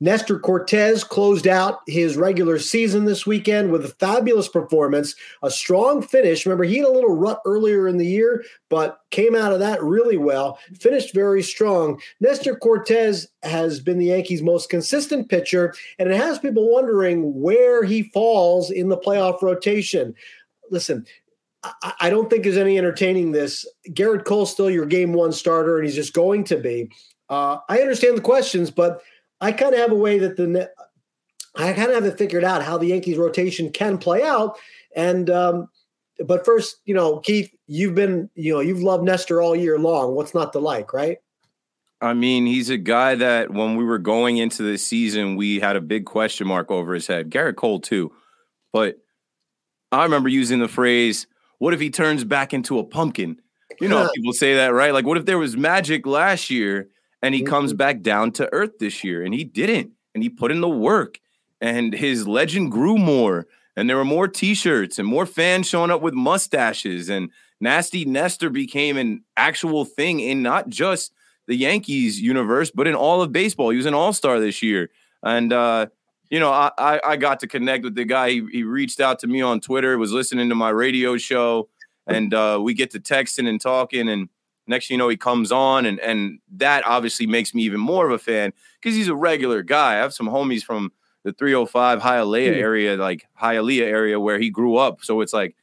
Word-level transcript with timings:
Nestor 0.00 0.38
Cortes 0.38 1.04
closed 1.04 1.46
out 1.46 1.80
his 1.86 2.18
regular 2.18 2.58
season 2.58 3.06
this 3.06 3.26
weekend 3.26 3.70
with 3.70 3.84
a 3.84 3.88
fabulous 3.88 4.46
performance, 4.46 5.14
a 5.42 5.50
strong 5.50 6.02
finish. 6.02 6.44
Remember, 6.44 6.64
he 6.64 6.78
had 6.78 6.86
a 6.86 6.92
little 6.92 7.14
rut 7.14 7.40
earlier 7.46 7.88
in 7.88 7.96
the 7.96 8.06
year, 8.06 8.44
but 8.68 9.00
came 9.10 9.34
out 9.34 9.52
of 9.52 9.60
that 9.60 9.82
really 9.82 10.18
well, 10.18 10.58
finished 10.78 11.14
very 11.14 11.42
strong. 11.42 11.98
Nestor 12.20 12.56
Cortes 12.56 13.26
has 13.42 13.80
been 13.80 13.98
the 13.98 14.06
Yankees' 14.06 14.42
most 14.42 14.68
consistent 14.68 15.30
pitcher, 15.30 15.74
and 15.98 16.10
it 16.10 16.16
has 16.16 16.38
people 16.38 16.70
wondering 16.70 17.40
where 17.40 17.82
he 17.82 18.02
falls 18.02 18.70
in 18.70 18.90
the 18.90 18.98
playoff 18.98 19.40
rotation. 19.40 20.14
Listen, 20.70 21.06
I 22.00 22.10
don't 22.10 22.28
think 22.28 22.44
there's 22.44 22.58
any 22.58 22.76
entertaining 22.76 23.32
this. 23.32 23.66
Gerrit 23.90 24.26
Cole 24.26 24.44
still 24.44 24.68
your 24.68 24.86
game 24.86 25.14
one 25.14 25.32
starter, 25.32 25.78
and 25.78 25.86
he's 25.86 25.96
just 25.96 26.12
going 26.12 26.44
to 26.44 26.58
be. 26.58 26.90
Uh, 27.28 27.58
I 27.68 27.78
understand 27.78 28.18
the 28.18 28.22
questions, 28.22 28.70
but– 28.70 29.00
I 29.40 29.52
kind 29.52 29.74
of 29.74 29.80
have 29.80 29.92
a 29.92 29.96
way 29.96 30.18
that 30.18 30.36
the 30.36 30.70
I 31.56 31.72
kind 31.72 31.88
of 31.88 31.94
have 31.94 32.04
it 32.04 32.18
figured 32.18 32.44
out 32.44 32.62
how 32.62 32.78
the 32.78 32.86
Yankees 32.86 33.16
rotation 33.16 33.70
can 33.70 33.98
play 33.98 34.22
out. 34.22 34.58
And 34.94 35.30
um, 35.30 35.68
but 36.26 36.44
first, 36.44 36.76
you 36.84 36.94
know, 36.94 37.18
Keith, 37.20 37.50
you've 37.66 37.94
been 37.94 38.30
you 38.34 38.54
know 38.54 38.60
you've 38.60 38.82
loved 38.82 39.04
Nestor 39.04 39.40
all 39.40 39.56
year 39.56 39.78
long. 39.78 40.14
What's 40.14 40.34
not 40.34 40.52
to 40.52 40.58
like, 40.58 40.92
right? 40.92 41.18
I 42.00 42.12
mean, 42.12 42.44
he's 42.44 42.68
a 42.68 42.76
guy 42.76 43.14
that 43.14 43.50
when 43.52 43.76
we 43.76 43.84
were 43.84 43.98
going 43.98 44.36
into 44.36 44.62
the 44.62 44.76
season, 44.76 45.36
we 45.36 45.60
had 45.60 45.76
a 45.76 45.80
big 45.80 46.04
question 46.04 46.46
mark 46.46 46.70
over 46.70 46.92
his 46.92 47.06
head. 47.06 47.30
Gerrit 47.30 47.56
Cole 47.56 47.80
too, 47.80 48.12
but 48.72 48.98
I 49.92 50.02
remember 50.02 50.28
using 50.28 50.58
the 50.58 50.68
phrase, 50.68 51.26
"What 51.58 51.72
if 51.72 51.80
he 51.80 51.90
turns 51.90 52.24
back 52.24 52.52
into 52.52 52.78
a 52.78 52.84
pumpkin?" 52.84 53.40
You 53.80 53.88
know, 53.88 54.08
people 54.14 54.34
say 54.34 54.54
that, 54.56 54.74
right? 54.74 54.92
Like, 54.92 55.06
what 55.06 55.16
if 55.16 55.24
there 55.24 55.38
was 55.38 55.56
magic 55.56 56.06
last 56.06 56.50
year 56.50 56.90
and 57.22 57.34
he 57.34 57.40
mm-hmm. 57.40 57.50
comes 57.50 57.72
back 57.72 58.02
down 58.02 58.32
to 58.32 58.52
earth 58.52 58.78
this 58.78 59.02
year 59.02 59.22
and 59.22 59.34
he 59.34 59.44
didn't 59.44 59.92
and 60.14 60.22
he 60.22 60.28
put 60.28 60.50
in 60.50 60.60
the 60.60 60.68
work 60.68 61.18
and 61.60 61.92
his 61.92 62.26
legend 62.26 62.70
grew 62.70 62.96
more 62.96 63.46
and 63.76 63.88
there 63.88 63.96
were 63.96 64.04
more 64.04 64.28
t-shirts 64.28 64.98
and 64.98 65.06
more 65.06 65.26
fans 65.26 65.68
showing 65.68 65.90
up 65.90 66.02
with 66.02 66.14
mustaches 66.14 67.08
and 67.08 67.30
nasty 67.60 68.04
nestor 68.04 68.50
became 68.50 68.96
an 68.96 69.22
actual 69.36 69.84
thing 69.84 70.20
in 70.20 70.42
not 70.42 70.68
just 70.68 71.12
the 71.46 71.56
yankees 71.56 72.20
universe 72.20 72.70
but 72.70 72.86
in 72.86 72.94
all 72.94 73.22
of 73.22 73.32
baseball. 73.32 73.70
He 73.70 73.76
was 73.76 73.86
an 73.86 73.94
all-star 73.94 74.40
this 74.40 74.62
year. 74.62 74.90
And 75.22 75.52
uh, 75.52 75.86
you 76.30 76.40
know 76.40 76.50
I, 76.50 77.00
I 77.04 77.16
got 77.16 77.40
to 77.40 77.46
connect 77.46 77.84
with 77.84 77.94
the 77.94 78.04
guy. 78.04 78.30
He, 78.30 78.46
he 78.50 78.62
reached 78.62 79.00
out 79.00 79.20
to 79.20 79.26
me 79.26 79.40
on 79.42 79.60
twitter 79.60 79.96
was 79.98 80.12
listening 80.12 80.48
to 80.48 80.54
my 80.54 80.70
radio 80.70 81.16
show 81.16 81.68
and 82.06 82.32
uh, 82.32 82.60
we 82.62 82.74
get 82.74 82.90
to 82.92 83.00
texting 83.00 83.48
and 83.48 83.60
talking 83.60 84.08
and 84.08 84.28
Next, 84.66 84.90
you 84.90 84.96
know, 84.96 85.08
he 85.08 85.16
comes 85.16 85.52
on, 85.52 85.86
and 85.86 86.00
and 86.00 86.38
that 86.56 86.84
obviously 86.86 87.26
makes 87.26 87.54
me 87.54 87.62
even 87.62 87.80
more 87.80 88.06
of 88.06 88.12
a 88.12 88.18
fan 88.18 88.52
because 88.80 88.96
he's 88.96 89.08
a 89.08 89.14
regular 89.14 89.62
guy. 89.62 89.94
I 89.94 89.96
have 89.96 90.12
some 90.12 90.28
homies 90.28 90.62
from 90.62 90.92
the 91.24 91.32
305 91.32 92.00
Hialeah 92.00 92.54
mm. 92.54 92.56
area, 92.56 92.96
like 92.96 93.26
Hialeah 93.40 93.82
area, 93.82 94.20
where 94.20 94.38
he 94.38 94.50
grew 94.50 94.76
up. 94.76 95.04
So 95.04 95.20
it's 95.20 95.32
like 95.32 95.56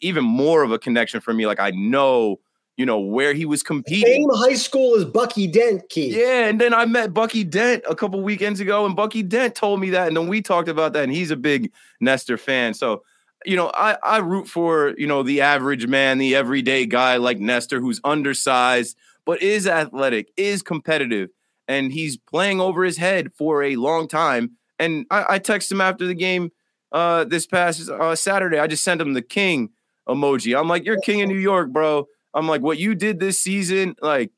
even 0.00 0.24
more 0.24 0.62
of 0.62 0.72
a 0.72 0.78
connection 0.78 1.20
for 1.20 1.32
me. 1.32 1.46
Like 1.46 1.60
I 1.60 1.70
know, 1.70 2.40
you 2.76 2.86
know, 2.86 2.98
where 2.98 3.34
he 3.34 3.44
was 3.44 3.62
competing. 3.62 4.06
Same 4.06 4.28
high 4.32 4.54
school 4.54 4.96
as 4.96 5.04
Bucky 5.04 5.46
Dent, 5.46 5.88
Keith. 5.90 6.16
Yeah, 6.16 6.48
and 6.48 6.60
then 6.60 6.72
I 6.72 6.86
met 6.86 7.12
Bucky 7.12 7.44
Dent 7.44 7.84
a 7.88 7.94
couple 7.94 8.20
weekends 8.22 8.60
ago, 8.60 8.86
and 8.86 8.96
Bucky 8.96 9.22
Dent 9.22 9.54
told 9.54 9.80
me 9.80 9.90
that, 9.90 10.08
and 10.08 10.16
then 10.16 10.26
we 10.26 10.42
talked 10.42 10.68
about 10.68 10.94
that, 10.94 11.04
and 11.04 11.12
he's 11.12 11.30
a 11.30 11.36
big 11.36 11.70
Nestor 12.00 12.38
fan. 12.38 12.74
So 12.74 13.02
you 13.44 13.56
know, 13.56 13.70
I, 13.74 13.96
I 14.02 14.18
root 14.18 14.48
for, 14.48 14.94
you 14.98 15.06
know, 15.06 15.22
the 15.22 15.40
average 15.40 15.86
man, 15.86 16.18
the 16.18 16.36
everyday 16.36 16.86
guy 16.86 17.16
like 17.16 17.38
Nestor, 17.38 17.80
who's 17.80 18.00
undersized, 18.04 18.96
but 19.24 19.42
is 19.42 19.66
athletic, 19.66 20.32
is 20.36 20.62
competitive, 20.62 21.30
and 21.68 21.92
he's 21.92 22.16
playing 22.16 22.60
over 22.60 22.84
his 22.84 22.96
head 22.96 23.32
for 23.32 23.62
a 23.62 23.76
long 23.76 24.08
time. 24.08 24.52
And 24.78 25.06
I, 25.10 25.24
I 25.28 25.38
text 25.38 25.70
him 25.70 25.80
after 25.80 26.06
the 26.06 26.14
game 26.14 26.50
uh, 26.92 27.24
this 27.24 27.46
past 27.46 27.88
uh, 27.88 28.16
Saturday. 28.16 28.58
I 28.58 28.66
just 28.66 28.82
sent 28.82 29.00
him 29.00 29.12
the 29.12 29.22
king 29.22 29.70
emoji. 30.08 30.58
I'm 30.58 30.68
like, 30.68 30.84
you're 30.84 30.98
king 31.00 31.22
of 31.22 31.28
New 31.28 31.38
York, 31.38 31.70
bro. 31.70 32.06
I'm 32.34 32.48
like, 32.48 32.62
what 32.62 32.78
you 32.78 32.94
did 32.94 33.20
this 33.20 33.40
season, 33.40 33.96
like, 34.00 34.30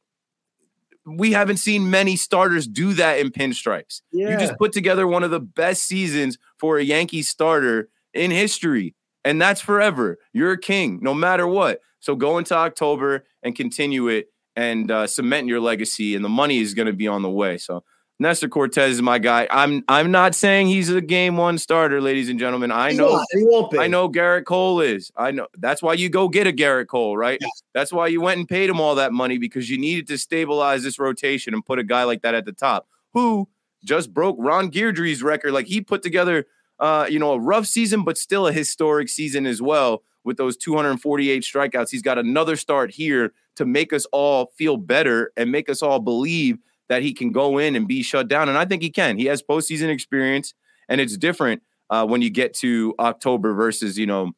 we 1.05 1.33
haven't 1.33 1.57
seen 1.57 1.91
many 1.91 2.15
starters 2.15 2.67
do 2.67 2.93
that 2.95 3.19
in 3.19 3.31
pinstripes. 3.31 4.03
Yeah. 4.13 4.31
You 4.31 4.37
just 4.39 4.57
put 4.57 4.73
together 4.73 5.07
one 5.07 5.25
of 5.25 5.33
the 5.33 5.41
best 5.41 5.83
seasons 5.83 6.39
for 6.59 6.79
a 6.79 6.83
Yankee 6.85 7.23
starter 7.23 7.89
in 8.15 8.31
history. 8.31 8.95
And 9.25 9.41
that's 9.41 9.61
forever. 9.61 10.19
You're 10.33 10.53
a 10.53 10.59
king, 10.59 10.99
no 11.01 11.15
matter 11.15 11.47
what. 11.47 11.81
So 12.01 12.17
go 12.17 12.39
into 12.39 12.57
October 12.57 13.25
and 13.43 13.55
continue 13.55 14.09
it 14.09 14.29
and 14.57 14.91
uh, 14.91 15.07
cement 15.07 15.47
your 15.47 15.61
legacy, 15.61 16.15
and 16.15 16.25
the 16.25 16.29
money 16.29 16.59
is 16.59 16.75
going 16.75 16.87
to 16.87 16.93
be 16.93 17.09
on 17.09 17.23
the 17.23 17.31
way. 17.31 17.57
So 17.57 17.85
Nestor 18.19 18.49
Cortes 18.49 18.79
is 18.79 19.03
my 19.03 19.19
guy. 19.19 19.49
I'm 19.51 19.83
I'm 19.89 20.11
not 20.11 20.35
saying 20.35 20.69
he's 20.69 20.89
a 20.91 21.01
game 21.01 21.37
one 21.37 21.59
starter, 21.59 22.01
ladies 22.01 22.29
and 22.29 22.39
gentlemen. 22.39 22.71
I 22.71 22.91
he's 22.91 22.99
know 22.99 23.17
not, 23.17 23.27
he 23.33 23.45
won't 23.45 23.71
be. 23.71 23.79
I 23.79 23.87
know 23.89 24.09
Gerrit 24.09 24.45
Cole 24.45 24.81
is. 24.81 25.11
I 25.17 25.31
know 25.31 25.49
that's 25.59 25.83
why 25.83 25.95
you 25.95 26.09
go 26.09 26.29
get 26.29 26.47
a 26.47 26.53
Gerrit 26.53 26.87
Cole, 26.87 27.17
right? 27.17 27.39
Yes. 27.41 27.63
That's 27.75 27.93
why 27.93 28.09
you 28.09 28.21
went 28.21 28.39
and 28.39 28.49
paid 28.49 28.71
him 28.71 28.81
all 28.81 28.95
that 28.97 29.13
money 29.13 29.39
because 29.39 29.69
you 29.69 29.79
needed 29.79 30.07
to 30.09 30.19
stabilize 30.19 30.83
this 30.83 30.99
rotation 30.99 31.55
and 31.55 31.65
put 31.65 31.79
a 31.79 31.85
guy 31.85 32.05
like 32.05 32.23
that 32.23 32.35
at 32.35 32.45
the 32.45 32.53
top 32.53 32.87
who 33.13 33.49
just 33.85 34.13
broke 34.15 34.37
Ron 34.39 34.71
Guidry's 34.71 35.23
record. 35.23 35.53
Like 35.53 35.67
he 35.67 35.81
put 35.81 36.03
together 36.03 36.47
uh, 36.83 37.07
you 37.09 37.19
know, 37.19 37.33
a 37.33 37.39
rough 37.39 37.65
season, 37.65 38.03
but 38.03 38.19
still 38.19 38.49
a 38.49 38.53
historic 38.53 39.09
season 39.09 39.47
as 39.47 39.63
well 39.63 40.03
with 40.25 40.37
those 40.37 40.57
248 40.57 41.43
strikeouts. 41.43 41.91
He's 41.91 42.03
got 42.03 42.19
another 42.19 42.57
start 42.57 42.91
here 42.91 43.33
to 43.55 43.65
make 43.65 43.93
us 43.93 44.05
all 44.07 44.47
feel 44.59 44.77
better 44.77 45.33
and 45.37 45.53
make 45.53 45.69
us 45.69 45.81
all 45.81 46.01
believe 46.01 46.59
that 46.89 47.03
he 47.03 47.15
can 47.15 47.31
go 47.31 47.57
in 47.57 47.77
and 47.77 47.87
be 47.87 48.03
shut 48.03 48.27
down. 48.27 48.49
And 48.49 48.59
I 48.59 48.65
think 48.65 48.83
he 48.83 48.91
can. 48.91 49.17
He 49.17 49.27
has 49.27 49.43
postseason 49.43 49.91
experience, 49.91 50.55
and 50.89 51.01
it's 51.01 51.17
different 51.17 51.63
uh, 51.89 52.05
when 52.05 52.21
you 52.21 52.31
get 52.31 52.53
to 52.55 52.95
October 52.99 53.55
versus, 53.55 53.97
you 53.97 54.07
know, 54.07 54.33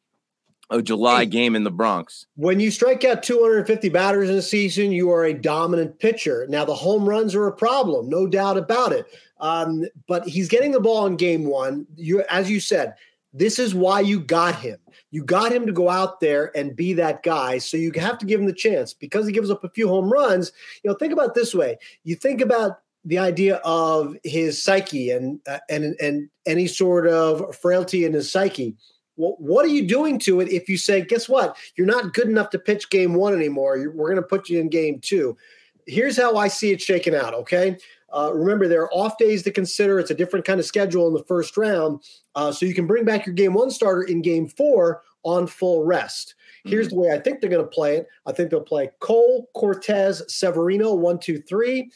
a 0.69 0.81
July 0.81 1.21
hey, 1.21 1.25
game 1.27 1.55
in 1.55 1.63
the 1.63 1.71
Bronx. 1.71 2.25
When 2.35 2.59
you 2.59 2.71
strike 2.71 3.03
out 3.03 3.23
250 3.23 3.89
batters 3.89 4.29
in 4.29 4.35
a 4.35 4.41
season, 4.41 4.91
you 4.91 5.11
are 5.11 5.25
a 5.25 5.33
dominant 5.33 5.99
pitcher. 5.99 6.45
Now, 6.49 6.65
the 6.65 6.75
home 6.75 7.07
runs 7.07 7.35
are 7.35 7.47
a 7.47 7.55
problem, 7.55 8.09
no 8.09 8.27
doubt 8.27 8.57
about 8.57 8.91
it. 8.91 9.05
Um, 9.39 9.85
but 10.07 10.27
he's 10.27 10.47
getting 10.47 10.71
the 10.71 10.79
ball 10.79 11.05
in 11.05 11.17
game 11.17 11.45
one. 11.45 11.85
You, 11.95 12.23
as 12.29 12.49
you 12.49 12.59
said, 12.59 12.95
this 13.33 13.59
is 13.59 13.75
why 13.75 13.99
you 13.99 14.19
got 14.19 14.55
him. 14.55 14.79
You 15.11 15.23
got 15.23 15.51
him 15.51 15.65
to 15.65 15.73
go 15.73 15.89
out 15.89 16.19
there 16.19 16.55
and 16.57 16.75
be 16.75 16.93
that 16.93 17.21
guy. 17.21 17.57
So 17.57 17.77
you 17.77 17.91
have 17.95 18.17
to 18.19 18.25
give 18.25 18.39
him 18.39 18.47
the 18.47 18.53
chance 18.53 18.93
because 18.93 19.27
he 19.27 19.33
gives 19.33 19.51
up 19.51 19.63
a 19.63 19.69
few 19.69 19.87
home 19.87 20.11
runs. 20.11 20.51
You 20.83 20.89
know, 20.89 20.95
think 20.95 21.13
about 21.13 21.35
this 21.35 21.53
way. 21.53 21.77
You 22.03 22.15
think 22.15 22.41
about 22.41 22.79
the 23.03 23.19
idea 23.19 23.57
of 23.57 24.15
his 24.23 24.61
psyche 24.61 25.11
and 25.11 25.39
uh, 25.47 25.59
and 25.69 25.95
and 26.01 26.29
any 26.45 26.65
sort 26.67 27.07
of 27.07 27.55
frailty 27.55 28.03
in 28.03 28.13
his 28.13 28.31
psyche. 28.31 28.75
Well, 29.17 29.35
what 29.39 29.65
are 29.65 29.69
you 29.69 29.87
doing 29.87 30.19
to 30.19 30.41
it 30.41 30.49
if 30.49 30.67
you 30.67 30.77
say, 30.77 31.01
guess 31.01 31.29
what? 31.29 31.57
You're 31.75 31.87
not 31.87 32.13
good 32.13 32.27
enough 32.27 32.49
to 32.51 32.59
pitch 32.59 32.89
game 32.89 33.13
one 33.13 33.33
anymore. 33.33 33.77
You're, 33.77 33.91
we're 33.91 34.09
going 34.09 34.21
to 34.21 34.27
put 34.27 34.49
you 34.49 34.59
in 34.59 34.69
game 34.69 34.99
two. 34.99 35.37
Here's 35.87 36.17
how 36.17 36.35
I 36.35 36.47
see 36.47 36.71
it 36.71 36.81
shaking 36.81 37.15
out. 37.15 37.33
Okay. 37.33 37.77
Uh, 38.15 38.31
remember, 38.33 38.67
there 38.67 38.83
are 38.83 38.93
off 38.93 39.17
days 39.17 39.43
to 39.43 39.51
consider. 39.51 39.99
It's 39.99 40.11
a 40.11 40.15
different 40.15 40.45
kind 40.45 40.59
of 40.59 40.65
schedule 40.65 41.07
in 41.07 41.13
the 41.13 41.23
first 41.23 41.57
round. 41.57 42.01
Uh, 42.33 42.51
so 42.51 42.65
you 42.65 42.73
can 42.73 42.87
bring 42.87 43.05
back 43.05 43.25
your 43.25 43.35
game 43.35 43.53
one 43.53 43.69
starter 43.69 44.03
in 44.03 44.21
game 44.21 44.47
four 44.47 45.01
on 45.23 45.47
full 45.47 45.83
rest. 45.83 46.35
Here's 46.63 46.87
mm-hmm. 46.87 46.95
the 46.95 47.01
way 47.01 47.11
I 47.11 47.19
think 47.19 47.41
they're 47.41 47.49
going 47.49 47.63
to 47.63 47.69
play 47.69 47.97
it. 47.97 48.07
I 48.25 48.31
think 48.31 48.49
they'll 48.49 48.61
play 48.61 48.89
Cole, 48.99 49.49
Cortes, 49.53 50.23
Severino, 50.27 50.93
one, 50.93 51.19
two, 51.19 51.41
three. 51.41 51.91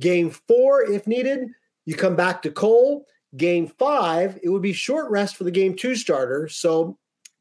Game 0.00 0.30
four, 0.30 0.82
if 0.82 1.06
needed, 1.06 1.48
you 1.84 1.94
come 1.94 2.16
back 2.16 2.40
to 2.42 2.50
Cole. 2.50 3.06
Game 3.36 3.66
five, 3.66 4.38
it 4.42 4.48
would 4.48 4.62
be 4.62 4.72
short 4.72 5.10
rest 5.10 5.36
for 5.36 5.44
the 5.44 5.50
game 5.50 5.76
two 5.76 5.94
starter. 5.94 6.48
So 6.48 6.98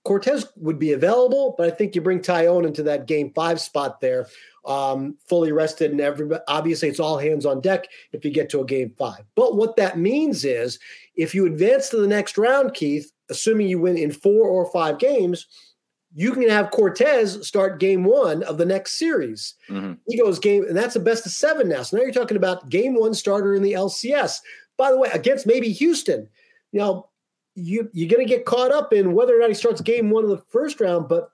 Cortes 0.08 0.46
would 0.56 0.80
be 0.80 0.94
available, 0.94 1.54
but 1.58 1.68
I 1.68 1.70
think 1.70 1.94
you 1.94 2.02
bring 2.02 2.22
Taillon 2.22 2.66
into 2.66 2.82
that 2.84 3.08
game 3.08 3.32
five 3.36 3.60
spot 3.60 4.00
there, 4.00 4.28
um, 4.66 5.18
fully 5.28 5.52
rested, 5.52 5.92
and 5.92 6.00
everybody. 6.00 6.42
Obviously, 6.48 6.88
it's 6.88 7.00
all 7.00 7.18
hands 7.18 7.46
on 7.46 7.60
deck 7.60 7.88
if 8.14 8.24
you 8.24 8.32
get 8.32 8.50
to 8.52 8.62
a 8.62 8.66
game 8.66 8.94
five. 8.98 9.26
But 9.36 9.58
what 9.58 9.76
that 9.76 9.98
means 9.98 10.46
is, 10.46 10.80
if 11.16 11.36
you 11.36 11.46
advance 11.46 11.90
to 11.90 11.98
the 11.98 12.08
next 12.08 12.38
round, 12.38 12.74
Keith, 12.74 13.12
assuming 13.30 13.68
you 13.68 13.80
win 13.80 13.98
in 13.98 14.12
four 14.12 14.48
or 14.48 14.72
five 14.72 14.98
games, 14.98 15.46
you 16.16 16.32
can 16.32 16.50
have 16.50 16.72
Cortes 16.72 17.46
start 17.46 17.80
game 17.80 18.06
one 18.06 18.44
of 18.44 18.58
the 18.58 18.66
next 18.66 18.98
series. 18.98 19.56
Mm-hmm. 19.70 19.94
He 20.08 20.18
goes 20.18 20.40
game, 20.40 20.64
and 20.64 20.76
that's 20.76 20.96
a 20.96 21.02
best 21.02 21.26
of 21.26 21.34
seven 21.34 21.68
now. 21.68 21.84
So 21.84 21.98
now 21.98 22.04
you're 22.04 22.14
talking 22.14 22.38
about 22.38 22.70
game 22.70 22.96
one 22.96 23.14
starter 23.14 23.56
in 23.56 23.62
the 23.62 23.74
LCS. 23.74 24.40
By 24.78 24.92
the 24.92 24.98
way, 24.98 25.10
against 25.14 25.48
maybe 25.48 25.72
Houston. 25.72 26.30
You 26.72 26.80
know, 26.80 27.10
you 27.56 27.90
you're 27.94 28.10
going 28.10 28.26
to 28.26 28.32
get 28.34 28.46
caught 28.46 28.72
up 28.72 28.94
in 28.94 29.14
whether 29.14 29.36
or 29.36 29.40
not 29.40 29.50
he 29.50 29.56
starts 29.56 29.82
game 29.82 30.10
one 30.10 30.24
of 30.24 30.30
the 30.30 30.44
first 30.50 30.80
round, 30.80 31.10
but 31.10 31.32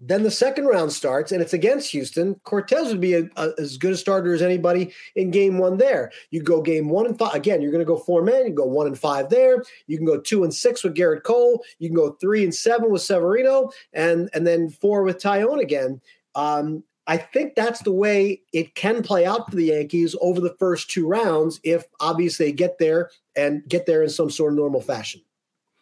then 0.00 0.22
the 0.22 0.30
second 0.30 0.66
round 0.66 0.92
starts 0.92 1.32
and 1.32 1.42
it's 1.42 1.52
against 1.52 1.90
Houston. 1.90 2.36
Cortes 2.44 2.88
would 2.88 3.00
be 3.00 3.14
a, 3.14 3.28
a, 3.36 3.50
as 3.58 3.76
good 3.76 3.92
a 3.92 3.96
starter 3.96 4.32
as 4.32 4.42
anybody 4.42 4.92
in 5.16 5.30
game 5.30 5.58
one 5.58 5.76
there. 5.76 6.12
You 6.30 6.42
go 6.42 6.62
game 6.62 6.88
one 6.88 7.06
and 7.06 7.18
five. 7.18 7.34
Again, 7.34 7.60
you're 7.60 7.72
going 7.72 7.84
to 7.84 7.92
go 7.92 7.96
four 7.96 8.22
men. 8.22 8.46
You 8.46 8.52
go 8.52 8.64
one 8.64 8.86
and 8.86 8.98
five 8.98 9.28
there. 9.28 9.62
You 9.86 9.96
can 9.96 10.06
go 10.06 10.20
two 10.20 10.44
and 10.44 10.54
six 10.54 10.84
with 10.84 10.94
Gerrit 10.94 11.24
Cole. 11.24 11.64
You 11.78 11.88
can 11.88 11.96
go 11.96 12.12
three 12.20 12.44
and 12.44 12.54
seven 12.54 12.90
with 12.90 13.02
Severino 13.02 13.70
and, 13.92 14.30
and 14.34 14.46
then 14.46 14.70
four 14.70 15.02
with 15.02 15.18
Taillon 15.18 15.60
again. 15.60 16.00
Um, 16.34 16.84
I 17.08 17.16
think 17.16 17.54
that's 17.54 17.80
the 17.82 17.92
way 17.92 18.42
it 18.52 18.74
can 18.74 19.02
play 19.02 19.24
out 19.24 19.50
for 19.50 19.56
the 19.56 19.64
Yankees 19.64 20.14
over 20.20 20.40
the 20.40 20.54
first 20.58 20.90
two 20.90 21.08
rounds 21.08 21.58
if 21.64 21.86
obviously 22.00 22.46
they 22.46 22.52
get 22.52 22.78
there 22.78 23.10
and 23.34 23.66
get 23.66 23.86
there 23.86 24.02
in 24.02 24.10
some 24.10 24.30
sort 24.30 24.52
of 24.52 24.58
normal 24.58 24.82
fashion. 24.82 25.22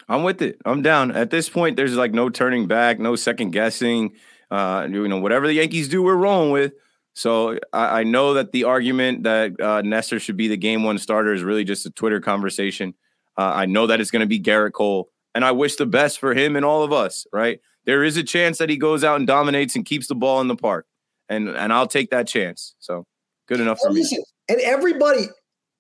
I'm 0.09 0.23
with 0.23 0.41
it. 0.41 0.61
I'm 0.65 0.83
down. 0.83 1.11
At 1.11 1.31
this 1.31 1.49
point, 1.49 1.77
there's 1.77 1.97
like 1.97 2.13
no 2.13 2.31
turning 2.31 2.69
back, 2.69 3.01
no 3.01 3.17
second 3.17 3.51
guessing. 3.51 4.13
Uh, 4.51 4.87
you 4.89 5.09
know, 5.09 5.19
whatever 5.19 5.49
the 5.49 5.55
Yankees 5.55 5.89
do, 5.89 6.01
we're 6.03 6.15
rolling 6.15 6.53
with. 6.53 6.73
So 7.15 7.59
I, 7.73 8.01
I 8.01 8.05
know 8.05 8.35
that 8.35 8.53
the 8.53 8.65
argument 8.65 9.25
that 9.25 9.61
uh, 9.61 9.83
Nestor 9.83 10.21
should 10.21 10.37
be 10.37 10.47
the 10.47 10.57
game 10.57 10.85
one 10.85 10.99
starter 10.99 11.35
is 11.35 11.43
really 11.43 11.65
just 11.65 11.87
a 11.87 11.91
Twitter 11.91 12.21
conversation. 12.21 12.95
Uh, 13.37 13.53
I 13.55 13.67
know 13.67 13.89
that 13.89 14.01
it's 14.01 14.13
going 14.13 14.21
to 14.21 14.27
be 14.27 14.41
Gerrit 14.41 14.73
Cole, 14.73 15.11
and 15.35 15.45
I 15.45 15.51
wish 15.51 15.75
the 15.77 15.87
best 15.87 16.21
for 16.21 16.35
him 16.35 16.55
and 16.55 16.65
all 16.65 16.85
of 16.85 16.93
us. 16.93 17.27
Right? 17.33 17.61
There 17.85 18.05
is 18.05 18.17
a 18.17 18.23
chance 18.23 18.59
that 18.59 18.71
he 18.71 18.77
goes 18.77 19.03
out 19.03 19.17
and 19.17 19.27
dominates 19.27 19.75
and 19.75 19.85
keeps 19.85 20.07
the 20.07 20.15
ball 20.15 20.41
in 20.41 20.47
the 20.47 20.57
park, 20.57 20.87
and 21.29 21.49
and 21.49 21.73
I'll 21.73 21.87
take 21.87 22.11
that 22.11 22.27
chance. 22.27 22.75
So 22.79 23.05
good 23.49 23.61
enough 23.61 23.79
for 23.83 23.93
me. 23.93 24.05
And 24.49 24.61
everybody, 24.61 25.27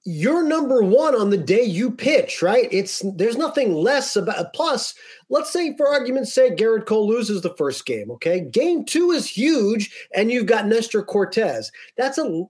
you're 0.08 0.44
number 0.44 0.82
one 0.82 1.16
on 1.16 1.30
the 1.30 1.36
day 1.36 1.64
you 1.64 1.90
pitch, 1.90 2.40
right? 2.40 2.68
It's 2.70 3.02
there's 3.16 3.36
nothing 3.36 3.74
less 3.74 4.14
about. 4.14 4.52
Plus, 4.54 4.94
let's 5.30 5.52
say 5.52 5.76
for 5.76 5.88
argument's 5.88 6.32
sake, 6.32 6.56
Gerrit 6.56 6.86
Cole 6.86 7.08
loses 7.08 7.42
the 7.42 7.54
first 7.56 7.84
game. 7.86 8.10
Okay, 8.12 8.40
game 8.40 8.84
two 8.84 9.10
is 9.10 9.28
huge, 9.28 9.92
and 10.14 10.30
you've 10.30 10.46
got 10.46 10.68
Nestor 10.68 11.02
Cortes. 11.02 11.72
That's 11.96 12.18
a 12.18 12.44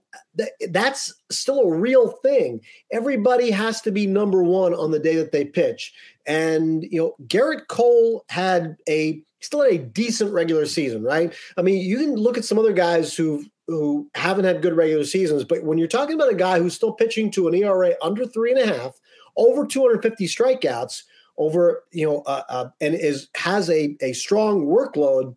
that's 0.69 1.11
still 1.31 1.61
a 1.61 1.75
real 1.75 2.09
thing. 2.23 2.61
Everybody 2.91 3.49
has 3.49 3.81
to 3.81 3.91
be 3.91 4.05
number 4.05 4.43
one 4.43 4.75
on 4.75 4.91
the 4.91 4.99
day 4.99 5.15
that 5.15 5.31
they 5.31 5.45
pitch, 5.45 5.91
and 6.27 6.83
you 6.83 6.99
know 6.99 7.15
Gerrit 7.25 7.67
Cole 7.69 8.23
had 8.29 8.77
a 8.87 9.23
still 9.39 9.63
had 9.63 9.73
a 9.73 9.77
decent 9.77 10.33
regular 10.33 10.65
season, 10.65 11.03
right? 11.03 11.33
I 11.57 11.61
mean, 11.61 11.81
you 11.81 11.97
can 11.97 12.15
look 12.15 12.37
at 12.37 12.45
some 12.45 12.59
other 12.59 12.73
guys 12.73 13.15
who've 13.15 13.47
who 13.67 14.09
haven't 14.15 14.45
had 14.45 14.61
good 14.61 14.75
regular 14.75 15.03
seasons. 15.03 15.43
But 15.43 15.63
when 15.63 15.77
you're 15.77 15.89
talking 15.89 16.15
about 16.15 16.31
a 16.31 16.35
guy 16.35 16.59
who's 16.59 16.73
still 16.73 16.93
pitching 16.93 17.29
to 17.31 17.49
an 17.49 17.53
ERA 17.53 17.95
under 18.01 18.25
three 18.25 18.51
and 18.51 18.61
a 18.61 18.77
half, 18.77 18.99
over 19.35 19.65
250 19.65 20.25
strikeouts, 20.25 21.03
over 21.37 21.83
you 21.91 22.05
know, 22.05 22.23
uh, 22.25 22.43
uh, 22.49 22.69
and 22.81 22.95
is 22.95 23.29
has 23.35 23.69
a 23.69 23.95
a 24.01 24.13
strong 24.13 24.65
workload, 24.65 25.35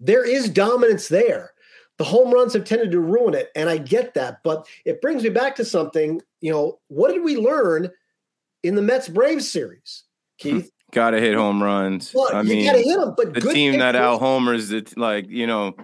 there 0.00 0.24
is 0.28 0.48
dominance 0.48 1.08
there. 1.08 1.52
The 1.98 2.04
home 2.04 2.32
runs 2.32 2.54
have 2.54 2.64
tended 2.64 2.90
to 2.92 3.00
ruin 3.00 3.34
it, 3.34 3.50
and 3.54 3.68
I 3.68 3.76
get 3.76 4.14
that. 4.14 4.42
But 4.42 4.66
it 4.84 5.00
brings 5.00 5.22
me 5.22 5.28
back 5.28 5.54
to 5.56 5.64
something. 5.64 6.20
You 6.40 6.50
know, 6.50 6.80
what 6.88 7.12
did 7.12 7.22
we 7.22 7.36
learn 7.36 7.90
in 8.64 8.74
the 8.74 8.82
Mets 8.82 9.08
Braves 9.08 9.50
series, 9.50 10.04
Keith? 10.38 10.71
Gotta 10.92 11.20
hit 11.20 11.34
home 11.34 11.62
runs. 11.62 12.12
Well, 12.14 12.28
I 12.34 12.42
mean, 12.42 12.66
gotta 12.66 12.78
hit 12.78 12.98
them, 12.98 13.14
but 13.16 13.34
the 13.34 13.40
team 13.40 13.78
that 13.78 13.96
out 13.96 14.20
homers, 14.20 14.70
it 14.70 14.96
like 14.96 15.26
you 15.28 15.46
know 15.46 15.74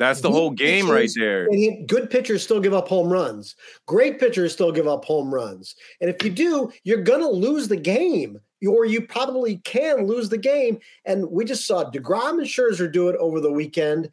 that's 0.00 0.22
the 0.22 0.28
good 0.28 0.34
whole 0.34 0.50
game 0.50 0.86
pitchers, 0.86 0.90
right 0.90 1.10
there. 1.22 1.48
He, 1.50 1.84
good 1.86 2.08
pitchers 2.08 2.42
still 2.42 2.58
give 2.58 2.72
up 2.72 2.88
home 2.88 3.12
runs. 3.12 3.54
Great 3.84 4.18
pitchers 4.18 4.50
still 4.54 4.72
give 4.72 4.88
up 4.88 5.04
home 5.04 5.32
runs. 5.32 5.76
And 6.00 6.08
if 6.08 6.24
you 6.24 6.30
do, 6.30 6.72
you're 6.84 7.02
going 7.02 7.20
to 7.20 7.28
lose 7.28 7.68
the 7.68 7.76
game, 7.76 8.40
or 8.66 8.86
you 8.86 9.02
probably 9.02 9.58
can 9.58 10.06
lose 10.06 10.30
the 10.30 10.38
game. 10.38 10.78
And 11.04 11.30
we 11.30 11.44
just 11.44 11.66
saw 11.66 11.84
DeGrom 11.84 12.38
and 12.38 12.46
Scherzer 12.46 12.90
do 12.90 13.10
it 13.10 13.16
over 13.16 13.40
the 13.40 13.52
weekend. 13.52 14.10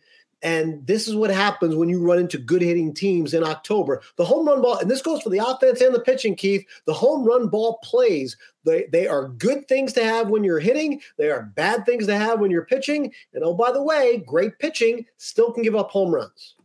And 0.48 0.88
this 0.88 1.10
is 1.10 1.16
what 1.16 1.30
happens 1.30 1.76
when 1.76 1.90
you 1.90 2.02
run 2.02 2.20
into 2.20 2.38
good 2.38 2.62
hitting 2.62 2.94
teams 2.94 3.34
in 3.34 3.44
October. 3.44 4.02
The 4.16 4.24
home 4.24 4.48
run 4.48 4.62
ball, 4.62 4.78
and 4.78 4.90
this 4.90 5.02
goes 5.02 5.22
for 5.22 5.30
the 5.30 5.46
offense 5.46 5.82
and 5.82 5.94
the 5.94 6.00
pitching, 6.00 6.38
Keith. 6.38 6.66
The 6.86 6.94
home 6.94 7.26
run 7.26 7.50
ball 7.50 7.80
plays, 7.84 8.38
they, 8.64 8.86
they 8.90 9.10
are 9.10 9.28
good 9.28 9.68
things 9.68 9.92
to 9.94 10.06
have 10.06 10.30
when 10.30 10.46
you're 10.46 10.62
hitting. 10.62 11.02
They 11.18 11.30
are 11.32 11.52
bad 11.58 11.86
things 11.86 12.06
to 12.06 12.18
have 12.18 12.40
when 12.40 12.50
you're 12.50 12.64
pitching. 12.64 13.12
And 13.34 13.44
oh, 13.44 13.56
by 13.56 13.74
the 13.74 13.84
way, 13.84 14.24
great 14.26 14.58
pitching 14.58 15.06
still 15.18 15.52
can 15.52 15.64
give 15.64 15.76
up 15.76 15.92
home 15.92 16.16
runs. 16.16 16.56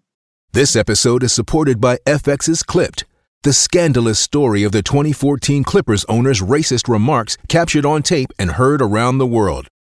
This 0.53 0.77
episode 0.77 1.25
is 1.25 1.33
supported 1.33 1.81
by 1.81 1.97
FX's 2.07 2.63
Clipped, 2.63 3.05
the 3.43 3.53
scandalous 3.53 4.21
story 4.21 4.63
of 4.63 4.71
the 4.71 4.83
2014 4.83 5.65
Clippers 5.65 6.05
owner's 6.05 6.41
racist 6.41 6.87
remarks 6.87 7.37
captured 7.49 7.85
on 7.85 8.05
tape 8.05 8.31
and 8.39 8.53
heard 8.53 8.81
around 8.81 9.19
the 9.19 9.27
world. 9.27 9.67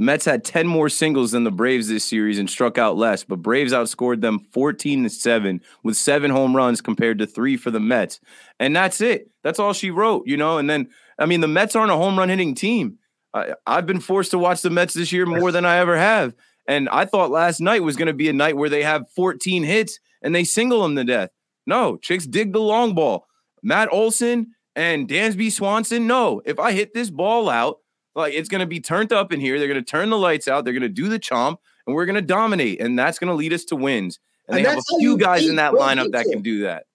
The 0.00 0.06
Mets 0.06 0.24
had 0.24 0.44
10 0.44 0.66
more 0.66 0.88
singles 0.88 1.32
than 1.32 1.44
the 1.44 1.50
Braves 1.50 1.88
this 1.88 2.04
series 2.04 2.38
and 2.38 2.48
struck 2.48 2.78
out 2.78 2.96
less, 2.96 3.22
but 3.22 3.42
Braves 3.42 3.74
outscored 3.74 4.22
them 4.22 4.38
14 4.38 5.02
to 5.02 5.10
7 5.10 5.60
with 5.82 5.94
seven 5.94 6.30
home 6.30 6.56
runs 6.56 6.80
compared 6.80 7.18
to 7.18 7.26
three 7.26 7.58
for 7.58 7.70
the 7.70 7.80
Mets. 7.80 8.18
And 8.58 8.74
that's 8.74 9.02
it. 9.02 9.30
That's 9.44 9.58
all 9.58 9.74
she 9.74 9.90
wrote, 9.90 10.26
you 10.26 10.38
know? 10.38 10.56
And 10.56 10.70
then, 10.70 10.88
I 11.18 11.26
mean, 11.26 11.42
the 11.42 11.48
Mets 11.48 11.76
aren't 11.76 11.92
a 11.92 11.96
home 11.96 12.18
run 12.18 12.30
hitting 12.30 12.54
team. 12.54 12.96
I, 13.34 13.52
I've 13.66 13.84
been 13.84 14.00
forced 14.00 14.30
to 14.30 14.38
watch 14.38 14.62
the 14.62 14.70
Mets 14.70 14.94
this 14.94 15.12
year 15.12 15.26
more 15.26 15.52
than 15.52 15.66
I 15.66 15.76
ever 15.76 15.98
have. 15.98 16.34
And 16.66 16.88
I 16.88 17.04
thought 17.04 17.30
last 17.30 17.60
night 17.60 17.82
was 17.82 17.96
going 17.96 18.06
to 18.06 18.14
be 18.14 18.30
a 18.30 18.32
night 18.32 18.56
where 18.56 18.70
they 18.70 18.82
have 18.82 19.04
14 19.14 19.64
hits 19.64 20.00
and 20.22 20.34
they 20.34 20.44
single 20.44 20.80
them 20.80 20.96
to 20.96 21.04
death. 21.04 21.28
No, 21.66 21.98
chicks 21.98 22.26
dig 22.26 22.54
the 22.54 22.58
long 22.58 22.94
ball. 22.94 23.26
Matt 23.62 23.92
Olson 23.92 24.54
and 24.74 25.06
Dansby 25.06 25.52
Swanson, 25.52 26.06
no. 26.06 26.40
If 26.46 26.58
I 26.58 26.72
hit 26.72 26.94
this 26.94 27.10
ball 27.10 27.50
out, 27.50 27.80
like 28.14 28.34
it's 28.34 28.48
going 28.48 28.60
to 28.60 28.66
be 28.66 28.80
turned 28.80 29.12
up 29.12 29.32
in 29.32 29.40
here. 29.40 29.58
They're 29.58 29.68
going 29.68 29.82
to 29.82 29.90
turn 29.90 30.10
the 30.10 30.18
lights 30.18 30.48
out. 30.48 30.64
They're 30.64 30.74
going 30.74 30.82
to 30.82 30.88
do 30.88 31.08
the 31.08 31.18
chomp, 31.18 31.58
and 31.86 31.94
we're 31.94 32.06
going 32.06 32.16
to 32.16 32.22
dominate, 32.22 32.80
and 32.80 32.98
that's 32.98 33.18
going 33.18 33.28
to 33.28 33.34
lead 33.34 33.52
us 33.52 33.64
to 33.66 33.76
wins. 33.76 34.18
And, 34.48 34.56
and 34.56 34.66
they 34.66 34.70
have 34.70 34.78
a 34.78 34.98
few 34.98 35.16
guys 35.16 35.48
in 35.48 35.56
that 35.56 35.72
lineup 35.72 35.96
pitching. 35.96 36.10
that 36.12 36.26
can 36.26 36.42
do 36.42 36.62
that. 36.62 36.86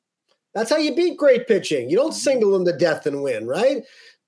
That's 0.53 0.69
how 0.69 0.77
you 0.77 0.95
beat 0.95 1.17
great 1.17 1.47
pitching. 1.47 1.89
You 1.89 1.97
don't 1.97 2.11
mm-hmm. 2.11 2.17
single 2.17 2.51
them 2.51 2.65
to 2.65 2.73
death 2.73 3.05
and 3.05 3.21
win, 3.21 3.45
right? 3.45 3.83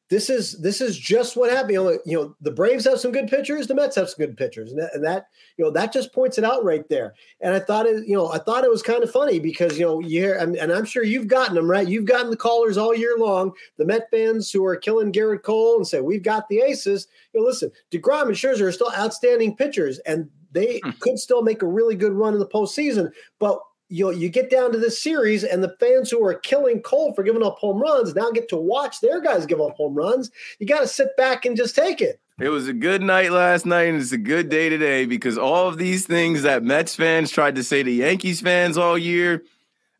This 0.09 0.29
is 0.29 0.53
this 0.59 0.79
is 0.79 0.97
just 0.97 1.35
what 1.35 1.51
happened. 1.51 1.73
You 1.73 1.83
know, 1.83 1.99
you 2.05 2.17
know, 2.17 2.35
the 2.39 2.51
Braves 2.51 2.85
have 2.85 2.99
some 2.99 3.11
good 3.11 3.27
pitchers, 3.27 3.67
the 3.67 3.75
Mets 3.75 3.97
have 3.97 4.09
some 4.09 4.25
good 4.25 4.37
pitchers, 4.37 4.71
and 4.71 4.81
that, 4.81 4.91
and 4.93 5.03
that 5.03 5.27
you 5.57 5.65
know 5.65 5.71
that 5.71 5.91
just 5.91 6.13
points 6.13 6.37
it 6.37 6.45
out 6.45 6.63
right 6.63 6.87
there. 6.87 7.13
And 7.41 7.53
I 7.53 7.59
thought 7.59 7.85
it, 7.85 8.07
you 8.07 8.15
know, 8.15 8.31
I 8.31 8.37
thought 8.37 8.63
it 8.63 8.69
was 8.69 8.81
kind 8.81 9.03
of 9.03 9.11
funny 9.11 9.39
because 9.39 9.77
you 9.77 9.85
know 9.85 9.99
you 9.99 10.21
hear, 10.21 10.37
and, 10.37 10.55
and 10.55 10.71
I'm 10.71 10.85
sure 10.85 11.03
you've 11.03 11.27
gotten 11.27 11.55
them 11.55 11.69
right. 11.69 11.87
You've 11.87 12.05
gotten 12.05 12.31
the 12.31 12.37
callers 12.37 12.77
all 12.77 12.95
year 12.95 13.17
long, 13.17 13.51
the 13.77 13.85
Met 13.85 14.09
fans 14.09 14.49
who 14.49 14.65
are 14.65 14.77
killing 14.77 15.11
Gerrit 15.11 15.43
Cole 15.43 15.75
and 15.75 15.85
say 15.85 15.99
we've 15.99 16.23
got 16.23 16.47
the 16.47 16.59
aces. 16.59 17.07
You 17.33 17.41
know, 17.41 17.45
listen, 17.45 17.71
Degrom 17.91 18.27
and 18.27 18.31
Scherzer 18.31 18.61
are 18.61 18.71
still 18.71 18.93
outstanding 18.97 19.57
pitchers, 19.57 19.99
and 19.99 20.29
they 20.53 20.79
hmm. 20.83 20.91
could 21.01 21.19
still 21.19 21.41
make 21.41 21.61
a 21.61 21.67
really 21.67 21.95
good 21.95 22.13
run 22.13 22.33
in 22.33 22.39
the 22.39 22.47
postseason. 22.47 23.11
But 23.39 23.59
you 23.89 24.11
you 24.11 24.29
get 24.29 24.49
down 24.49 24.71
to 24.71 24.77
this 24.77 25.01
series, 25.01 25.43
and 25.43 25.63
the 25.63 25.75
fans 25.79 26.11
who 26.11 26.23
are 26.23 26.33
killing 26.33 26.81
Cole 26.81 27.13
for 27.13 27.23
giving 27.23 27.43
up 27.43 27.57
home 27.57 27.79
runs 27.79 28.15
now 28.15 28.31
get 28.31 28.49
to 28.49 28.57
watch 28.57 28.99
their 29.01 29.21
guys 29.21 29.45
give 29.45 29.61
up 29.61 29.75
home 29.75 29.95
runs. 29.95 30.31
You 30.59 30.67
got 30.67 30.81
to 30.81 30.87
sit 30.87 31.15
back 31.17 31.45
and 31.45 31.55
just 31.55 31.75
take 31.75 32.01
it. 32.01 32.19
It 32.39 32.49
was 32.49 32.67
a 32.67 32.73
good 32.73 33.01
night 33.01 33.31
last 33.31 33.65
night, 33.65 33.87
and 33.87 33.99
it's 33.99 34.11
a 34.11 34.17
good 34.17 34.49
day 34.49 34.69
today 34.69 35.05
because 35.05 35.37
all 35.37 35.67
of 35.67 35.77
these 35.77 36.05
things 36.05 36.43
that 36.43 36.63
Mets 36.63 36.95
fans 36.95 37.31
tried 37.31 37.55
to 37.55 37.63
say 37.63 37.81
to 37.81 37.91
Yankees 37.91 38.41
fans 38.41 38.77
all 38.77 38.97
year, 38.97 39.43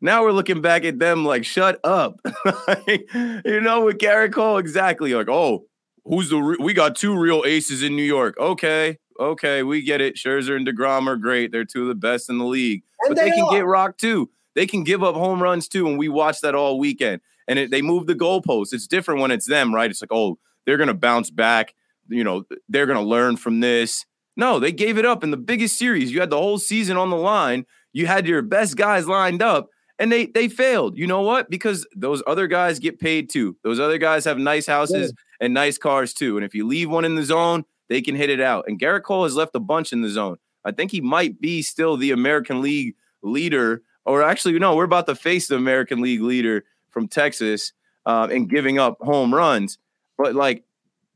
now 0.00 0.22
we're 0.22 0.32
looking 0.32 0.60
back 0.60 0.84
at 0.84 1.00
them 1.00 1.24
like, 1.24 1.44
shut 1.44 1.80
up. 1.82 2.20
you 2.86 3.60
know, 3.60 3.84
with 3.86 3.98
Gerrit 3.98 4.32
Cole, 4.32 4.58
exactly. 4.58 5.14
Like, 5.14 5.28
oh, 5.28 5.64
who's 6.04 6.30
the, 6.30 6.38
re- 6.38 6.58
we 6.60 6.74
got 6.74 6.94
two 6.94 7.18
real 7.18 7.42
aces 7.44 7.82
in 7.82 7.96
New 7.96 8.04
York. 8.04 8.38
Okay 8.38 8.98
okay, 9.18 9.62
we 9.62 9.82
get 9.82 10.00
it. 10.00 10.16
Scherzer 10.16 10.56
and 10.56 10.66
DeGrom 10.66 11.06
are 11.06 11.16
great. 11.16 11.52
They're 11.52 11.64
two 11.64 11.82
of 11.82 11.88
the 11.88 11.94
best 11.94 12.28
in 12.30 12.38
the 12.38 12.44
league. 12.44 12.82
And 13.00 13.14
but 13.14 13.22
they, 13.22 13.30
they 13.30 13.36
can 13.36 13.50
get 13.50 13.66
rocked 13.66 14.00
too. 14.00 14.30
they 14.54 14.66
can 14.66 14.84
give 14.84 15.02
up 15.02 15.14
home 15.14 15.42
runs 15.42 15.68
too. 15.68 15.86
And 15.86 15.98
we 15.98 16.08
watched 16.08 16.42
that 16.42 16.54
all 16.54 16.78
weekend. 16.78 17.20
And 17.46 17.58
it, 17.58 17.70
they 17.70 17.82
move 17.82 18.06
the 18.06 18.14
goalposts. 18.14 18.72
It's 18.72 18.86
different 18.86 19.20
when 19.20 19.30
it's 19.30 19.46
them, 19.46 19.74
right? 19.74 19.90
It's 19.90 20.02
like, 20.02 20.12
oh, 20.12 20.38
they're 20.66 20.76
going 20.76 20.88
to 20.88 20.94
bounce 20.94 21.30
back. 21.30 21.74
You 22.08 22.24
know, 22.24 22.44
they're 22.68 22.86
going 22.86 22.98
to 22.98 23.04
learn 23.04 23.36
from 23.36 23.60
this. 23.60 24.04
No, 24.36 24.58
they 24.58 24.72
gave 24.72 24.98
it 24.98 25.04
up 25.04 25.24
in 25.24 25.30
the 25.30 25.36
biggest 25.36 25.78
series. 25.78 26.12
You 26.12 26.20
had 26.20 26.30
the 26.30 26.38
whole 26.38 26.58
season 26.58 26.96
on 26.96 27.10
the 27.10 27.16
line. 27.16 27.66
You 27.92 28.06
had 28.06 28.26
your 28.26 28.42
best 28.42 28.76
guys 28.76 29.08
lined 29.08 29.42
up 29.42 29.68
and 29.98 30.12
they 30.12 30.26
they 30.26 30.48
failed. 30.48 30.96
You 30.96 31.06
know 31.06 31.22
what? 31.22 31.50
Because 31.50 31.86
those 31.94 32.22
other 32.26 32.46
guys 32.46 32.78
get 32.78 33.00
paid 33.00 33.30
too. 33.30 33.56
Those 33.64 33.80
other 33.80 33.98
guys 33.98 34.24
have 34.24 34.38
nice 34.38 34.66
houses 34.66 35.12
yeah. 35.12 35.46
and 35.46 35.54
nice 35.54 35.78
cars 35.78 36.14
too. 36.14 36.36
And 36.36 36.44
if 36.44 36.54
you 36.54 36.66
leave 36.66 36.88
one 36.88 37.04
in 37.04 37.14
the 37.14 37.24
zone, 37.24 37.64
they 37.88 38.00
can 38.00 38.14
hit 38.14 38.30
it 38.30 38.40
out. 38.40 38.64
And 38.68 38.78
Gerrit 38.78 39.02
Cole 39.02 39.24
has 39.24 39.34
left 39.34 39.54
a 39.54 39.60
bunch 39.60 39.92
in 39.92 40.02
the 40.02 40.08
zone. 40.08 40.38
I 40.64 40.72
think 40.72 40.90
he 40.90 41.00
might 41.00 41.40
be 41.40 41.62
still 41.62 41.96
the 41.96 42.10
American 42.10 42.60
League 42.60 42.94
leader, 43.22 43.82
or 44.04 44.22
actually, 44.22 44.58
no, 44.58 44.76
we're 44.76 44.84
about 44.84 45.06
to 45.06 45.14
face 45.14 45.48
the 45.48 45.56
American 45.56 46.00
League 46.00 46.22
leader 46.22 46.64
from 46.90 47.08
Texas 47.08 47.72
uh, 48.06 48.28
and 48.30 48.48
giving 48.48 48.78
up 48.78 48.98
home 49.00 49.34
runs. 49.34 49.78
But 50.16 50.34
like 50.34 50.64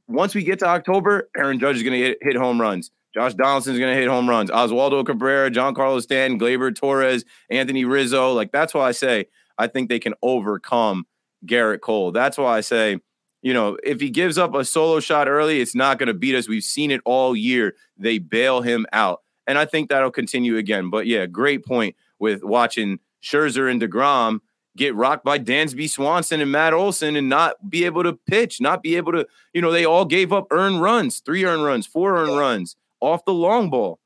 once 0.08 0.34
we 0.34 0.44
get 0.44 0.58
to 0.60 0.66
October, 0.66 1.28
Aaron 1.36 1.58
Judge 1.58 1.76
is 1.76 1.82
going 1.82 1.98
to 1.98 2.06
hit, 2.06 2.18
hit 2.22 2.36
home 2.36 2.60
runs. 2.60 2.90
Josh 3.14 3.34
Donaldson 3.34 3.74
is 3.74 3.78
going 3.78 3.94
to 3.94 4.00
hit 4.00 4.08
home 4.08 4.28
runs. 4.28 4.50
Oswaldo 4.50 5.04
Cabrera, 5.04 5.50
Giancarlo 5.50 6.00
Stanton, 6.00 6.38
Gleyber 6.38 6.74
Torres, 6.74 7.24
Anthony 7.50 7.84
Rizzo. 7.84 8.32
Like 8.32 8.52
that's 8.52 8.72
why 8.72 8.88
I 8.88 8.92
say 8.92 9.26
I 9.58 9.66
think 9.66 9.88
they 9.88 9.98
can 9.98 10.14
overcome 10.22 11.06
Gerrit 11.46 11.80
Cole. 11.80 12.12
That's 12.12 12.38
why 12.38 12.56
I 12.56 12.60
say, 12.60 12.98
you 13.42 13.52
know, 13.52 13.76
if 13.82 14.00
he 14.00 14.08
gives 14.08 14.38
up 14.38 14.54
a 14.54 14.64
solo 14.64 15.00
shot 15.00 15.28
early, 15.28 15.60
it's 15.60 15.74
not 15.74 15.98
going 15.98 16.06
to 16.06 16.14
beat 16.14 16.34
us. 16.34 16.48
We've 16.48 16.62
seen 16.62 16.90
it 16.90 17.00
all 17.04 17.36
year. 17.36 17.74
They 17.98 18.18
bail 18.18 18.62
him 18.62 18.86
out. 18.92 19.22
And 19.46 19.58
I 19.58 19.64
think 19.64 19.88
that'll 19.88 20.12
continue 20.12 20.56
again. 20.56 20.90
But 20.90 21.06
yeah, 21.06 21.26
great 21.26 21.66
point 21.66 21.96
with 22.20 22.44
watching 22.44 23.00
Scherzer 23.22 23.70
and 23.70 23.82
DeGrom 23.82 24.40
get 24.76 24.94
rocked 24.94 25.24
by 25.24 25.38
Dansby 25.38 25.90
Swanson 25.90 26.40
and 26.40 26.50
Matt 26.50 26.72
Olson 26.72 27.16
and 27.16 27.28
not 27.28 27.68
be 27.68 27.84
able 27.84 28.02
to 28.04 28.12
pitch, 28.12 28.60
not 28.60 28.82
be 28.82 28.96
able 28.96 29.12
to, 29.12 29.26
you 29.52 29.60
know, 29.60 29.72
they 29.72 29.84
all 29.84 30.04
gave 30.04 30.32
up 30.32 30.46
earned 30.50 30.80
runs, 30.80 31.20
three 31.20 31.44
earned 31.44 31.64
runs, 31.64 31.86
four 31.86 32.16
earned 32.16 32.38
runs 32.38 32.76
off 33.00 33.24
the 33.24 33.34
long 33.34 33.68
ball. 33.68 33.98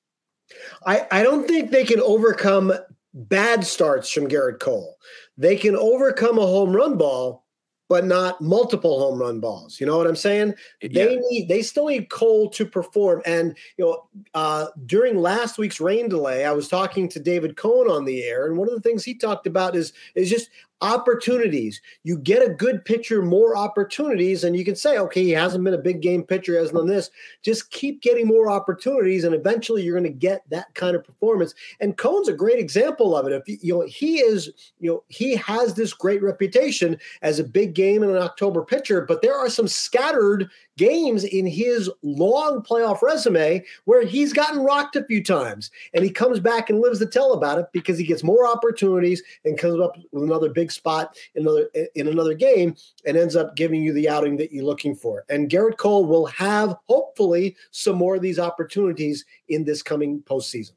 I, 0.87 1.07
I 1.11 1.23
don't 1.23 1.47
think 1.47 1.71
they 1.71 1.85
can 1.85 2.01
overcome 2.01 2.73
bad 3.15 3.65
starts 3.65 4.11
from 4.11 4.29
Gerrit 4.29 4.61
Cole. 4.61 4.97
They 5.37 5.57
can 5.57 5.77
overcome 5.77 6.39
a 6.39 6.47
home 6.47 6.75
run 6.75 6.97
ball, 6.97 7.46
but 7.89 8.05
not 8.05 8.41
multiple 8.41 8.99
home 8.99 9.21
run 9.21 9.41
balls. 9.41 9.81
You 9.81 9.87
know 9.87 9.97
what 9.97 10.07
I'm 10.07 10.17
saying? 10.17 10.55
Yeah. 10.83 11.07
They 11.07 11.17
need 11.31 11.49
they 11.49 11.63
still 11.63 11.87
need 11.87 12.11
Cole 12.11 12.51
to 12.51 12.67
perform. 12.67 13.23
And 13.27 13.57
you 13.77 13.85
know, 13.85 14.09
uh, 14.35 14.67
during 14.87 15.19
last 15.19 15.59
week's 15.59 15.81
rain 15.81 16.09
delay, 16.09 16.45
I 16.45 16.53
was 16.53 16.69
talking 16.69 17.09
to 17.11 17.21
David 17.21 17.57
Cone 17.57 17.91
on 17.91 18.05
the 18.05 18.25
air, 18.25 18.47
and 18.47 18.57
one 18.57 18.69
of 18.69 18.75
the 18.75 18.81
things 18.81 19.05
he 19.05 19.15
talked 19.15 19.47
about 19.47 19.77
is 19.77 19.93
is 20.15 20.29
just 20.31 20.51
opportunities. 20.81 21.81
You 22.05 22.19
get 22.19 22.47
a 22.47 22.53
good 22.53 22.85
pitcher 22.85 23.23
more 23.23 23.57
opportunities, 23.57 24.45
and 24.45 24.57
you 24.57 24.65
can 24.65 24.77
say, 24.77 24.99
okay, 24.99 25.23
he 25.23 25.31
hasn't 25.31 25.65
been 25.65 25.75
a 25.75 25.79
big 25.79 26.03
game 26.03 26.23
pitcher, 26.23 26.59
hasn't 26.59 26.77
done 26.77 26.87
this. 26.87 27.11
Just 27.43 27.71
keep 27.71 28.03
getting 28.03 28.27
more 28.27 28.51
opportunities, 28.51 29.25
and 29.25 29.35
eventually 29.35 29.83
you're 29.83 29.99
going 29.99 30.13
to 30.13 30.19
get 30.19 30.43
that 30.51 30.75
kind 30.75 30.95
of 30.95 31.05
performance. 31.05 31.55
And 31.81 31.97
Cone's 31.97 32.29
a 32.29 32.33
great 32.33 32.59
example 32.59 33.17
of 33.17 33.27
it. 33.27 33.33
If 33.33 33.65
you 33.65 33.75
know 33.75 33.81
he 33.83 34.19
is, 34.19 34.51
you 34.79 34.91
know, 34.91 35.05
he 35.09 35.37
has 35.37 35.75
this 35.75 35.93
great 35.93 36.23
reputation 36.23 36.99
as 37.23 37.39
a 37.39 37.45
big 37.45 37.75
game 37.75 38.03
and 38.03 38.13
an 38.13 38.23
October 38.23 38.63
pitcher, 38.63 39.03
but 39.03 39.23
there 39.23 39.37
are 39.37 39.49
some 39.49 39.69
scattered 39.69 40.51
games 40.77 41.25
in 41.25 41.47
his 41.47 41.91
long 42.03 42.63
playoff 42.63 43.03
resume 43.03 43.65
where 43.85 44.05
he's 44.05 44.33
gotten 44.33 44.61
rocked 44.61 44.97
a 44.97 45.05
few 45.05 45.23
times 45.23 45.71
and 45.95 46.05
he 46.05 46.11
comes 46.11 46.41
back 46.41 46.69
and 46.71 46.81
lives 46.81 46.99
to 46.99 47.07
tell 47.07 47.33
about 47.33 47.59
it 47.59 47.67
because 47.73 47.99
he 47.99 48.05
gets 48.05 48.23
more 48.23 48.47
opportunities 48.47 49.23
and 49.45 49.59
comes 49.59 49.81
up 49.81 49.97
with 50.13 50.23
another 50.23 50.51
big 50.51 50.71
spot 50.71 51.17
in 51.35 51.43
another 51.43 51.69
in 51.95 52.09
another 52.09 52.35
game 52.35 52.75
and 53.05 53.17
ends 53.17 53.37
up 53.37 53.57
giving 53.57 53.83
you 53.83 53.93
the 53.93 54.09
outing 54.09 54.37
that 54.37 54.53
you're 54.53 54.65
looking 54.65 54.95
for. 54.95 55.25
And 55.29 55.51
Gerrit 55.51 55.79
Cole 55.79 56.05
will 56.05 56.27
have 56.27 56.77
hopefully 56.87 57.57
some 57.71 57.97
more 57.97 58.17
of 58.17 58.23
these 58.23 58.39
opportunities 58.39 59.25
in 59.49 59.65
this 59.65 59.83
coming 59.83 60.23
postseason. 60.23 60.73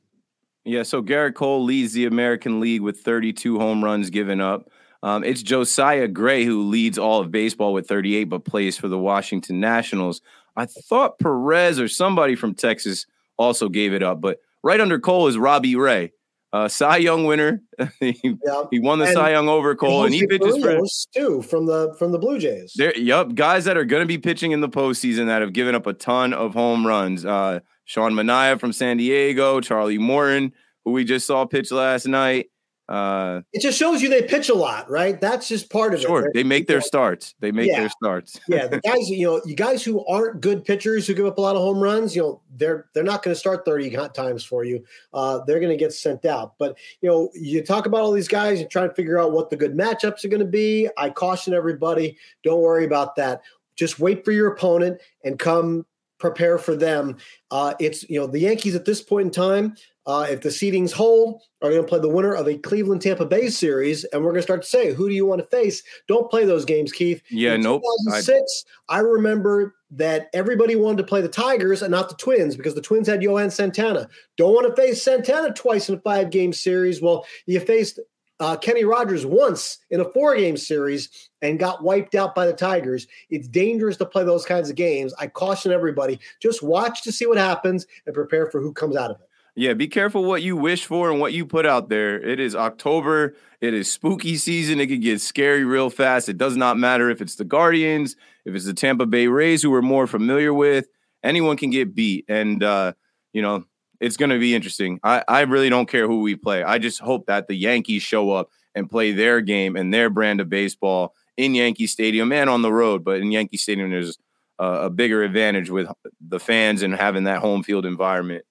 Yeah, 0.65 0.83
so 0.83 1.01
Gerrit 1.01 1.35
Cole 1.35 1.63
leads 1.63 1.93
the 1.93 2.05
American 2.05 2.59
League 2.59 2.81
with 2.81 2.99
32 2.99 3.57
home 3.57 3.83
runs 3.83 4.09
given 4.09 4.39
up. 4.39 4.69
Um, 5.01 5.23
it's 5.23 5.41
Josiah 5.41 6.07
Gray 6.07 6.43
who 6.43 6.67
leads 6.67 6.97
all 6.97 7.21
of 7.21 7.31
baseball 7.31 7.73
with 7.73 7.87
38, 7.87 8.25
but 8.25 8.45
plays 8.45 8.77
for 8.77 8.87
the 8.87 8.97
Washington 8.97 9.59
Nationals. 9.59 10.21
I 10.55 10.65
thought 10.65 11.19
Perez 11.19 11.79
or 11.79 11.87
somebody 11.87 12.35
from 12.35 12.53
Texas 12.53 13.05
also 13.37 13.69
gave 13.69 13.93
it 13.93 14.03
up, 14.03 14.19
but 14.19 14.39
right 14.61 14.79
under 14.79 14.99
Cole 14.99 15.27
is 15.27 15.37
Robbie 15.37 15.77
Ray, 15.77 16.11
uh, 16.51 16.67
Cy 16.67 16.97
Young 16.97 17.25
winner. 17.25 17.61
he, 17.99 18.19
yeah. 18.23 18.63
he, 18.69 18.79
won 18.79 18.99
the 18.99 19.05
and, 19.05 19.13
Cy 19.13 19.31
Young 19.31 19.47
over 19.47 19.73
Cole, 19.75 20.03
and, 20.03 20.13
and 20.13 20.15
he 20.15 20.27
pitches 20.27 20.57
for 20.61 20.81
too 21.13 21.41
from 21.43 21.65
the 21.65 21.95
from 21.97 22.11
the 22.11 22.19
Blue 22.19 22.39
Jays. 22.39 22.73
There, 22.75 22.97
yep, 22.97 23.35
guys 23.35 23.65
that 23.65 23.77
are 23.77 23.85
going 23.85 24.01
to 24.01 24.07
be 24.07 24.17
pitching 24.17 24.51
in 24.51 24.59
the 24.59 24.69
postseason 24.69 25.27
that 25.27 25.41
have 25.41 25.53
given 25.53 25.75
up 25.75 25.87
a 25.87 25.93
ton 25.93 26.33
of 26.33 26.53
home 26.53 26.85
runs. 26.85 27.23
Uh, 27.23 27.61
Sean 27.85 28.13
Manaea 28.13 28.59
from 28.59 28.73
San 28.73 28.97
Diego, 28.97 29.61
Charlie 29.61 29.97
Morton, 29.97 30.53
who 30.83 30.91
we 30.91 31.03
just 31.03 31.25
saw 31.25 31.45
pitch 31.45 31.71
last 31.71 32.05
night. 32.05 32.49
Uh, 32.89 33.41
it 33.53 33.61
just 33.61 33.77
shows 33.77 34.01
you 34.01 34.09
they 34.09 34.23
pitch 34.23 34.49
a 34.49 34.53
lot, 34.55 34.89
right? 34.89 35.21
That's 35.21 35.47
just 35.47 35.69
part 35.69 35.93
of 35.93 36.01
sure. 36.01 36.21
it. 36.21 36.23
Sure, 36.23 36.31
they 36.33 36.43
make 36.43 36.65
their 36.65 36.81
starts. 36.81 37.35
They 37.39 37.51
make 37.51 37.69
yeah. 37.69 37.81
their 37.81 37.89
starts. 37.89 38.39
yeah, 38.47 38.65
the 38.65 38.79
guys, 38.79 39.07
you 39.07 39.27
know, 39.27 39.39
you 39.45 39.55
guys 39.55 39.83
who 39.83 40.03
aren't 40.07 40.41
good 40.41 40.65
pitchers 40.65 41.05
who 41.05 41.13
give 41.13 41.27
up 41.27 41.37
a 41.37 41.41
lot 41.41 41.55
of 41.55 41.61
home 41.61 41.79
runs, 41.79 42.15
you 42.15 42.23
know, 42.23 42.41
they're 42.55 42.87
they're 42.95 43.03
not 43.03 43.21
going 43.21 43.35
to 43.35 43.39
start 43.39 43.63
thirty 43.63 43.95
times 44.15 44.43
for 44.43 44.63
you. 44.63 44.83
Uh, 45.13 45.39
they're 45.45 45.59
going 45.59 45.71
to 45.71 45.77
get 45.77 45.93
sent 45.93 46.25
out. 46.25 46.55
But 46.57 46.79
you 47.01 47.09
know, 47.09 47.29
you 47.35 47.63
talk 47.63 47.85
about 47.85 48.01
all 48.01 48.11
these 48.11 48.27
guys, 48.27 48.59
and 48.59 48.71
try 48.71 48.87
to 48.87 48.93
figure 48.95 49.19
out 49.19 49.33
what 49.33 49.51
the 49.51 49.55
good 49.55 49.77
matchups 49.77 50.25
are 50.25 50.29
going 50.29 50.39
to 50.39 50.45
be. 50.45 50.89
I 50.97 51.11
caution 51.11 51.53
everybody: 51.53 52.17
don't 52.43 52.61
worry 52.61 52.85
about 52.85 53.15
that. 53.17 53.43
Just 53.75 53.99
wait 53.99 54.25
for 54.25 54.31
your 54.31 54.47
opponent 54.47 54.99
and 55.23 55.37
come 55.37 55.85
prepare 56.17 56.57
for 56.57 56.75
them. 56.75 57.17
Uh, 57.51 57.75
it's 57.79 58.09
you 58.09 58.19
know 58.19 58.25
the 58.25 58.39
Yankees 58.39 58.73
at 58.73 58.85
this 58.85 59.03
point 59.03 59.27
in 59.27 59.31
time 59.31 59.75
uh, 60.09 60.23
if 60.23 60.41
the 60.41 60.49
seedings 60.49 60.91
hold, 60.91 61.39
are 61.61 61.69
going 61.69 61.83
to 61.83 61.87
play 61.87 61.99
the 61.99 62.09
winner 62.09 62.33
of 62.33 62.47
a 62.47 62.57
Cleveland 62.57 62.99
Tampa 62.99 63.27
Bay 63.27 63.47
series, 63.47 64.05
and 64.05 64.23
we're 64.23 64.31
going 64.31 64.39
to 64.39 64.41
start 64.41 64.63
to 64.63 64.67
say, 64.67 64.91
who 64.91 65.07
do 65.07 65.13
you 65.13 65.23
want 65.23 65.39
to 65.39 65.47
face? 65.55 65.83
Don't 66.07 66.31
play 66.31 66.45
those 66.45 66.65
games, 66.65 66.91
Keith. 66.91 67.21
Yeah, 67.29 67.53
In 67.53 67.61
nope. 67.61 67.83
2006, 68.07 68.65
I, 68.89 68.95
I 68.95 68.99
remember 69.01 69.75
that 69.91 70.31
everybody 70.33 70.75
wanted 70.75 70.97
to 70.97 71.03
play 71.03 71.21
the 71.21 71.27
Tigers 71.27 71.83
and 71.83 71.91
not 71.91 72.09
the 72.09 72.15
Twins 72.15 72.55
because 72.55 72.73
the 72.73 72.81
Twins 72.81 73.07
had 73.07 73.21
Johan 73.21 73.51
Santana. 73.51 74.09
Don't 74.35 74.55
want 74.55 74.67
to 74.67 74.81
face 74.81 75.03
Santana 75.03 75.53
twice 75.53 75.89
in 75.89 75.95
a 75.95 75.99
five 75.99 76.31
game 76.31 76.53
series. 76.53 77.03
Well, 77.03 77.23
you 77.45 77.59
faced 77.59 77.99
uh, 78.39 78.57
Kenny 78.57 78.85
Rogers 78.85 79.27
once 79.27 79.77
in 79.91 79.99
a 79.99 80.11
four 80.11 80.35
game 80.35 80.57
series 80.57 81.29
and 81.43 81.59
got 81.59 81.83
wiped 81.83 82.15
out 82.15 82.33
by 82.33 82.47
the 82.47 82.53
Tigers. 82.53 83.05
It's 83.29 83.47
dangerous 83.47 83.97
to 83.97 84.07
play 84.07 84.23
those 84.23 84.45
kinds 84.45 84.71
of 84.71 84.75
games. 84.75 85.13
I 85.19 85.27
caution 85.27 85.71
everybody 85.71 86.19
just 86.41 86.63
watch 86.63 87.03
to 87.03 87.11
see 87.11 87.27
what 87.27 87.37
happens 87.37 87.85
and 88.07 88.15
prepare 88.15 88.49
for 88.49 88.59
who 88.59 88.73
comes 88.73 88.95
out 88.95 89.11
of 89.11 89.19
it. 89.19 89.28
Yeah, 89.59 89.73
be 89.73 89.89
careful 89.89 90.23
what 90.23 90.41
you 90.41 90.55
wish 90.55 90.85
for 90.85 91.11
and 91.11 91.19
what 91.19 91.33
you 91.33 91.45
put 91.45 91.65
out 91.65 91.89
there. 91.89 92.17
It 92.17 92.39
is 92.39 92.55
October. 92.55 93.35
It 93.59 93.73
is 93.73 93.91
spooky 93.91 94.37
season. 94.37 94.79
It 94.79 94.87
could 94.87 95.01
get 95.01 95.19
scary 95.19 95.65
real 95.65 95.89
fast. 95.89 96.29
It 96.29 96.37
does 96.37 96.55
not 96.55 96.77
matter 96.77 97.09
if 97.09 97.19
it's 97.19 97.35
the 97.35 97.43
Guardians, 97.43 98.15
if 98.45 98.55
it's 98.55 98.63
the 98.63 98.73
Tampa 98.73 99.05
Bay 99.05 99.27
Rays, 99.27 99.61
who 99.61 99.69
we're 99.69 99.81
more 99.81 100.07
familiar 100.07 100.53
with. 100.53 100.87
Anyone 101.25 101.57
can 101.57 101.71
get 101.71 101.93
beat. 101.93 102.23
And, 102.29 102.63
uh, 102.63 102.93
you 103.33 103.41
know, 103.41 103.65
it's 103.99 104.15
going 104.15 104.29
to 104.29 104.39
be 104.39 104.55
interesting. 104.55 105.01
I, 105.03 105.25
I 105.27 105.41
really 105.41 105.69
don't 105.69 105.89
care 105.89 106.07
who 106.07 106.21
we 106.21 106.37
play. 106.37 106.63
I 106.63 106.77
just 106.77 107.01
hope 107.01 107.25
that 107.25 107.49
the 107.49 107.55
Yankees 107.55 108.01
show 108.01 108.31
up 108.31 108.51
and 108.75 108.89
play 108.89 109.11
their 109.11 109.41
game 109.41 109.75
and 109.75 109.93
their 109.93 110.09
brand 110.09 110.39
of 110.39 110.47
baseball 110.47 111.15
in 111.35 111.53
Yankee 111.53 111.87
Stadium 111.87 112.31
and 112.31 112.49
on 112.49 112.61
the 112.61 112.71
road. 112.71 113.03
But 113.03 113.19
in 113.19 113.33
Yankee 113.33 113.57
Stadium, 113.57 113.91
there's 113.91 114.17
uh, 114.57 114.83
a 114.83 114.89
bigger 114.89 115.21
advantage 115.21 115.69
with 115.69 115.89
the 116.25 116.39
fans 116.39 116.81
and 116.81 116.95
having 116.95 117.25
that 117.25 117.39
home 117.39 117.61
field 117.61 117.85
environment 117.85 118.45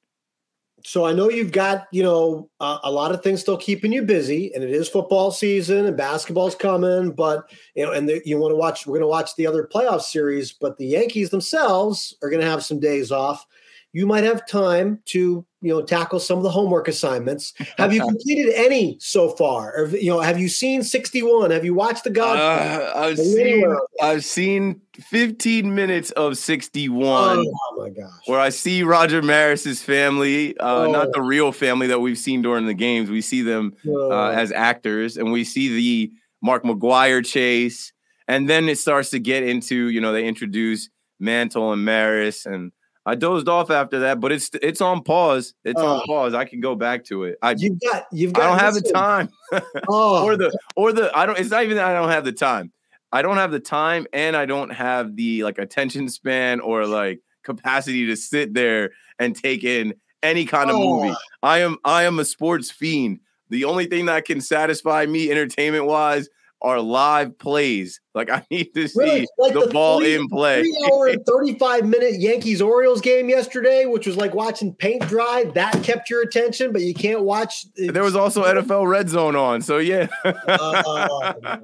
so 0.84 1.04
I 1.04 1.12
know 1.12 1.28
you've 1.28 1.52
got 1.52 1.86
you 1.92 2.02
know 2.02 2.50
uh, 2.60 2.78
a 2.82 2.90
lot 2.90 3.12
of 3.12 3.22
things 3.22 3.40
still 3.40 3.56
keeping 3.56 3.92
you 3.92 4.02
busy, 4.02 4.52
and 4.54 4.62
it 4.62 4.70
is 4.70 4.88
football 4.88 5.30
season 5.30 5.86
and 5.86 5.96
basketball's 5.96 6.54
coming. 6.54 7.12
But 7.12 7.50
you 7.74 7.84
know, 7.84 7.92
and 7.92 8.08
the, 8.08 8.22
you 8.24 8.38
want 8.38 8.52
to 8.52 8.56
watch. 8.56 8.86
We're 8.86 8.98
going 8.98 9.02
to 9.02 9.08
watch 9.08 9.34
the 9.36 9.46
other 9.46 9.68
playoff 9.72 10.02
series, 10.02 10.52
but 10.52 10.78
the 10.78 10.86
Yankees 10.86 11.30
themselves 11.30 12.16
are 12.22 12.30
going 12.30 12.42
to 12.42 12.48
have 12.48 12.64
some 12.64 12.80
days 12.80 13.12
off 13.12 13.46
you 13.92 14.06
might 14.06 14.24
have 14.24 14.46
time 14.46 15.00
to 15.06 15.44
you 15.60 15.70
know 15.70 15.82
tackle 15.82 16.20
some 16.20 16.38
of 16.38 16.44
the 16.44 16.50
homework 16.50 16.88
assignments. 16.88 17.52
Have 17.76 17.92
you 17.92 18.00
completed 18.04 18.52
any 18.54 18.96
so 19.00 19.30
far? 19.30 19.76
Or 19.76 19.86
you 19.88 20.10
know 20.10 20.20
have 20.20 20.38
you 20.38 20.48
seen 20.48 20.82
61 20.82 21.50
have 21.50 21.64
you 21.64 21.74
watched 21.74 22.04
the 22.04 22.10
god? 22.10 22.38
Uh, 22.38 22.92
i've 22.98 23.18
seen 23.18 23.76
i've 24.00 24.24
seen 24.24 24.80
15 24.94 25.74
minutes 25.74 26.10
of 26.12 26.36
61 26.36 27.38
oh, 27.38 27.76
my 27.76 27.88
gosh. 27.90 28.10
where 28.26 28.40
i 28.40 28.48
see 28.48 28.82
roger 28.82 29.22
maris's 29.22 29.80
family 29.80 30.58
uh, 30.58 30.86
oh. 30.86 30.90
not 30.90 31.12
the 31.12 31.22
real 31.22 31.52
family 31.52 31.86
that 31.86 32.00
we've 32.00 32.18
seen 32.18 32.42
during 32.42 32.66
the 32.66 32.74
games. 32.74 33.10
We 33.10 33.20
see 33.20 33.42
them 33.42 33.74
oh. 33.86 34.10
uh, 34.10 34.30
as 34.30 34.52
actors 34.52 35.16
and 35.16 35.32
we 35.32 35.44
see 35.44 35.68
the 35.68 36.12
mark 36.42 36.62
McGwire 36.64 37.24
chase 37.24 37.92
and 38.28 38.48
then 38.48 38.68
it 38.68 38.78
starts 38.78 39.10
to 39.10 39.18
get 39.18 39.42
into 39.42 39.88
you 39.88 40.00
know 40.00 40.12
they 40.12 40.26
introduce 40.26 40.88
mantle 41.18 41.72
and 41.72 41.84
maris 41.84 42.46
and 42.46 42.72
I 43.08 43.14
dozed 43.14 43.48
off 43.48 43.70
after 43.70 44.00
that, 44.00 44.20
but 44.20 44.32
it's 44.32 44.50
it's 44.60 44.82
on 44.82 45.02
pause. 45.02 45.54
It's 45.64 45.80
on 45.80 46.02
Oh. 46.02 46.06
pause. 46.06 46.34
I 46.34 46.44
can 46.44 46.60
go 46.60 46.74
back 46.74 47.04
to 47.06 47.24
it. 47.24 47.38
I 47.40 47.52
You've 47.56 47.80
got 47.80 48.06
you've 48.12 48.34
got. 48.34 48.44
I 48.44 48.48
don't 48.50 48.58
have 48.58 48.74
the 48.74 48.92
time. 48.92 49.30
Oh, 49.88 50.26
or 50.26 50.36
the 50.36 50.54
or 50.76 50.92
the 50.92 51.10
I 51.16 51.24
don't 51.24 51.38
it's 51.38 51.48
not 51.48 51.64
even 51.64 51.78
that 51.78 51.86
I 51.86 51.94
don't 51.94 52.10
have 52.10 52.26
the 52.26 52.32
time. 52.32 52.70
I 53.10 53.22
don't 53.22 53.38
have 53.38 53.50
the 53.50 53.60
time 53.60 54.06
and 54.12 54.36
I 54.36 54.44
don't 54.44 54.68
have 54.68 55.16
the 55.16 55.42
like 55.42 55.56
attention 55.56 56.10
span 56.10 56.60
or 56.60 56.84
like 56.84 57.20
capacity 57.44 58.06
to 58.08 58.14
sit 58.16 58.52
there 58.52 58.90
and 59.18 59.34
take 59.34 59.64
in 59.64 59.94
any 60.22 60.44
kind 60.44 60.68
of 60.68 60.76
oh. 60.76 61.00
movie. 61.00 61.14
Oh. 61.14 61.16
I 61.42 61.60
am 61.60 61.78
I 61.86 62.02
am 62.02 62.18
a 62.18 62.26
sports 62.26 62.70
fiend. 62.70 63.20
The 63.48 63.64
only 63.64 63.86
thing 63.86 64.04
that 64.04 64.26
can 64.26 64.42
satisfy 64.42 65.06
me 65.06 65.30
entertainment 65.30 65.86
wise 65.86 66.28
are 66.60 66.80
live 66.80 67.38
plays. 67.38 68.00
Like 68.14 68.30
I 68.30 68.44
need 68.50 68.74
to 68.74 68.88
see 68.88 68.98
Really? 68.98 69.26
Like 69.38 69.52
the, 69.54 69.66
the 69.66 69.72
ball 69.72 70.00
three- 70.00 70.14
in 70.16 70.28
play. 70.28 70.62
three 70.62 70.88
hour 70.92 71.06
and 71.06 71.24
35 71.30 71.86
minute 71.86 72.14
Yankees 72.18 72.60
Orioles 72.60 73.00
game 73.00 73.28
yesterday, 73.28 73.86
which 73.86 74.06
was 74.06 74.16
like 74.16 74.34
watching 74.34 74.74
paint 74.74 75.06
dry. 75.06 75.44
That 75.54 75.82
kept 75.84 76.10
your 76.10 76.22
attention, 76.22 76.72
but 76.72 76.82
you 76.82 76.94
can't 76.94 77.22
watch. 77.22 77.64
there 77.76 78.02
was 78.02 78.16
also 78.16 78.42
NFL 78.44 78.88
Red 78.88 79.08
Zone 79.08 79.36
on. 79.36 79.62
So 79.62 79.78
yeah. 79.78 80.08
oh, 80.24 81.32
man. 81.42 81.62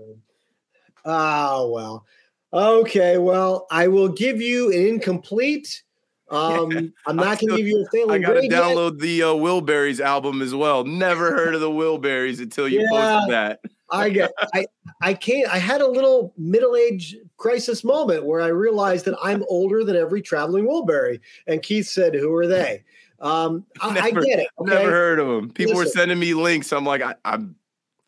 Oh, 1.04 1.70
well. 1.70 2.06
Okay. 2.52 3.18
Well, 3.18 3.66
I 3.70 3.88
will 3.88 4.08
give 4.08 4.40
you 4.40 4.72
an 4.72 4.86
incomplete. 4.86 5.82
Um, 6.30 6.92
I'm 7.06 7.16
not 7.16 7.38
going 7.40 7.50
to 7.50 7.56
give 7.56 7.66
you 7.66 7.84
a 7.84 7.90
failing 7.90 8.24
I 8.24 8.26
grade 8.26 8.50
yet. 8.50 8.62
download 8.62 8.98
the 9.00 9.22
uh, 9.24 9.26
Wilburys 9.26 10.00
album 10.00 10.40
as 10.40 10.54
well. 10.54 10.84
Never 10.84 11.32
heard 11.32 11.54
of 11.54 11.60
the 11.60 11.70
Wilburys 11.70 12.40
until 12.40 12.68
you 12.68 12.80
Yeah. 12.80 12.88
posted 12.90 13.34
that. 13.34 13.60
I 13.90 14.08
get 14.08 14.32
I 14.54 14.66
I 15.02 15.14
can't 15.14 15.48
I 15.52 15.58
had 15.58 15.80
a 15.80 15.86
little 15.86 16.32
middle 16.38 16.74
age 16.76 17.16
crisis 17.36 17.84
moment 17.84 18.24
where 18.24 18.40
I 18.40 18.48
realized 18.48 19.04
that 19.04 19.16
I'm 19.22 19.44
older 19.48 19.84
than 19.84 19.96
every 19.96 20.22
traveling 20.22 20.64
Wilbury. 20.66 21.20
And 21.46 21.62
Keith 21.62 21.86
said, 21.86 22.14
Who 22.14 22.34
are 22.34 22.46
they? 22.46 22.82
Um 23.20 23.64
I, 23.80 23.98
I 24.00 24.10
get 24.10 24.38
it. 24.40 24.48
Okay. 24.58 24.74
Never 24.74 24.90
heard 24.90 25.18
of 25.20 25.28
them. 25.28 25.50
People 25.50 25.74
were 25.76 25.86
sending 25.86 26.18
me 26.18 26.34
links. 26.34 26.72
I'm 26.72 26.84
like, 26.84 27.02
I, 27.02 27.14
I'm, 27.24 27.56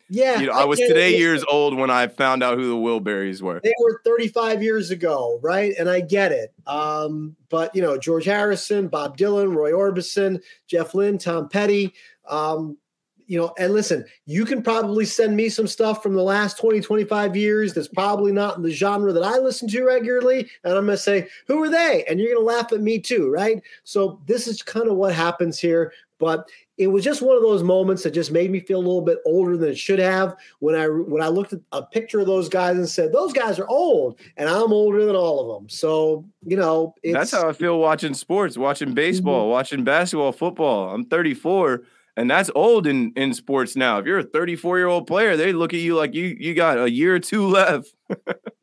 Yeah. 0.09 0.41
you 0.41 0.47
know, 0.47 0.53
I 0.53 0.65
was 0.65 0.79
get 0.79 0.87
it. 0.91 0.95
today 0.95 1.17
years 1.19 1.45
old 1.51 1.77
when 1.77 1.91
I 1.91 2.07
found 2.09 2.43
out 2.43 2.57
who 2.59 2.69
the 2.71 2.77
Wilburys 2.77 3.43
were. 3.43 3.61
They 3.63 3.75
were 3.83 4.01
35 4.05 4.63
years 4.63 4.91
ago, 4.91 5.39
right? 5.43 5.75
And 5.79 5.89
I 5.91 6.01
get 6.01 6.33
it. 6.33 6.53
Um, 6.67 7.37
but 7.51 7.75
you 7.77 7.83
know, 7.83 7.99
George 7.99 8.25
Harrison, 8.25 8.89
Bob 8.89 9.17
Dylan, 9.19 9.55
Roy 9.55 9.73
Orbison, 9.73 10.43
Jeff 10.67 10.95
Lynne, 10.95 11.19
Tom 11.19 11.49
Petty. 11.49 11.93
Um, 12.29 12.77
you 13.27 13.39
know, 13.39 13.53
and 13.59 13.73
listen, 13.73 14.05
you 14.25 14.45
can 14.45 14.63
probably 14.63 15.05
send 15.05 15.37
me 15.37 15.49
some 15.49 15.67
stuff 15.67 16.03
from 16.03 16.15
the 16.15 16.23
last 16.23 16.59
20, 16.59 16.81
25 16.81 17.37
years 17.37 17.75
that's 17.75 17.89
probably 17.89 18.33
not 18.33 18.57
in 18.57 18.63
the 18.63 18.71
genre 18.71 19.13
that 19.13 19.23
I 19.23 19.39
listen 19.39 19.69
to 19.69 19.85
regularly. 19.85 20.49
And 20.65 20.75
I'm 20.75 20.87
going 20.87 20.97
to 20.97 21.03
say, 21.03 21.29
who 21.47 21.63
are 21.63 21.69
they? 21.71 22.05
And 22.09 22.21
you're 22.21 22.35
going 22.35 22.41
to 22.41 22.57
laugh 22.57 22.73
at 22.73 22.81
me 22.81 22.99
too, 22.99 23.31
right? 23.31 23.63
So 23.85 24.21
this 24.27 24.47
is 24.47 24.63
kind 24.63 24.89
of 24.89 24.97
what 24.97 25.13
happens 25.15 25.59
here. 25.59 25.93
But 26.19 26.49
it 26.79 26.87
was 26.87 27.05
just 27.05 27.21
one 27.21 27.37
of 27.37 27.43
those 27.43 27.63
moments 27.63 28.03
that 28.03 28.13
just 28.13 28.33
made 28.33 28.51
me 28.51 28.59
feel 28.61 28.79
a 28.79 28.81
little 28.81 29.03
bit 29.03 29.19
older 29.27 29.57
than 29.59 29.69
it 29.71 29.79
should 29.79 29.99
have 29.99 30.35
when 30.61 30.75
I 30.75 30.87
when 30.87 31.21
I 31.21 31.29
looked 31.29 31.53
at 31.53 31.61
a 31.73 31.83
picture 31.83 32.21
of 32.21 32.27
those 32.27 32.49
guys 32.49 32.79
and 32.79 32.89
said, 32.89 33.13
those 33.13 33.35
guys 33.35 33.59
are 33.59 33.69
old, 33.69 34.19
and 34.39 34.49
I'm 34.49 34.73
older 34.73 35.05
than 35.05 35.15
all 35.15 35.41
of 35.41 35.61
them. 35.61 35.69
So, 35.69 36.25
you 36.47 36.57
know, 36.57 36.95
it's 37.03 37.13
That's 37.13 37.31
how 37.33 37.51
I 37.51 37.53
feel 37.53 37.79
watching 37.79 38.15
sports, 38.15 38.57
watching 38.57 38.95
baseball, 38.95 39.43
Mm-hmm. 39.43 39.51
watching 39.51 39.85
basketball, 39.85 40.33
football. 40.33 40.89
I'm 40.95 41.05
34, 41.05 41.83
and 42.17 42.31
that's 42.31 42.51
old 42.55 42.87
in 42.87 43.13
in 43.17 43.35
sports 43.35 43.77
now. 43.77 43.99
If 43.99 44.07
you're 44.07 44.21
a 44.21 44.25
34 44.25 44.79
year 44.79 44.87
old 44.89 45.07
player, 45.07 45.37
they 45.37 45.53
look 45.53 45.75
at 45.75 45.81
you 45.81 45.97
like 45.97 46.15
you 46.15 46.37
you 46.39 46.55
got 46.55 46.79
a 46.79 46.91
year 46.91 47.15
or 47.15 47.21
two 47.21 47.47
left. 47.49 47.95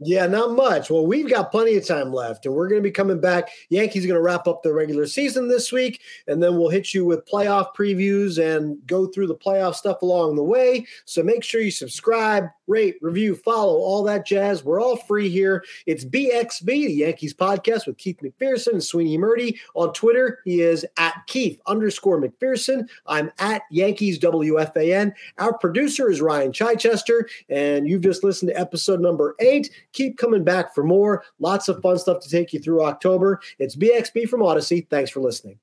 Yeah, 0.06 0.28
not 0.28 0.52
much. 0.52 0.90
Well, 0.90 1.06
we've 1.06 1.30
got 1.30 1.52
plenty 1.52 1.78
of 1.78 1.88
time 1.88 2.12
left, 2.12 2.46
and 2.46 2.54
we're 2.54 2.68
going 2.68 2.82
to 2.82 2.88
be 2.88 2.92
coming 2.92 3.22
back. 3.22 3.50
Yankees 3.70 4.04
are 4.04 4.08
going 4.10 4.18
to 4.18 4.22
wrap 4.22 4.48
up 4.48 4.62
the 4.62 4.74
regular 4.74 5.06
season 5.08 5.48
this 5.48 5.72
week, 5.72 6.02
and 6.28 6.44
then 6.44 6.58
we'll 6.58 6.70
hit 6.70 6.94
you 6.94 7.06
with 7.06 7.26
playoff 7.26 7.74
previews 7.74 8.38
and 8.38 8.86
go 8.86 9.08
through 9.08 9.28
the 9.28 9.36
playoff 9.36 9.76
stuff 9.76 10.02
along 10.02 10.36
the 10.36 10.44
way. 10.44 10.86
So 11.06 11.24
make 11.24 11.44
sure 11.44 11.62
you 11.62 11.72
subscribe, 11.72 12.46
rate, 12.68 12.96
review, 13.02 13.36
follow, 13.36 13.76
all 13.76 14.04
that 14.04 14.26
jazz. 14.26 14.64
We're 14.64 14.82
all 14.82 14.98
free 14.98 15.30
here. 15.30 15.64
It's 15.86 16.04
BXB, 16.04 16.66
the 16.66 16.94
Yankees 16.94 17.34
podcast 17.34 17.88
with 17.88 17.98
Keith 17.98 18.20
McPherson 18.22 18.74
and 18.74 18.84
Sweeny 18.84 19.18
Murti. 19.18 19.58
On 19.76 19.94
Twitter, 19.94 20.40
he 20.44 20.62
is 20.62 20.86
at 20.98 21.16
Keith 21.28 21.62
underscore 21.66 22.22
McPherson. 22.22 22.90
I'm 23.08 23.32
at 23.40 23.62
Yankees 23.72 24.20
WFAN. 24.20 25.14
Our 25.38 25.58
producer 25.58 26.10
is 26.10 26.20
Ryan 26.20 26.52
Chichester, 26.52 27.30
and 27.48 27.88
you've 27.88 28.02
just 28.02 28.24
listened 28.24 28.50
to 28.52 28.60
episode 28.60 29.00
eight. 29.40 29.70
Keep 29.92 30.18
coming 30.18 30.44
back 30.44 30.74
for 30.74 30.84
more. 30.84 31.24
Lots 31.40 31.68
of 31.68 31.82
fun 31.82 31.98
stuff 31.98 32.20
to 32.22 32.30
take 32.30 32.54
you 32.54 32.60
through 32.60 32.84
October. 32.84 33.40
It's 33.60 33.76
BXB 33.76 34.28
from 34.30 34.42
Audacy. 34.42 34.90
Thanks 34.90 35.12
for 35.12 35.20
listening. 35.20 35.60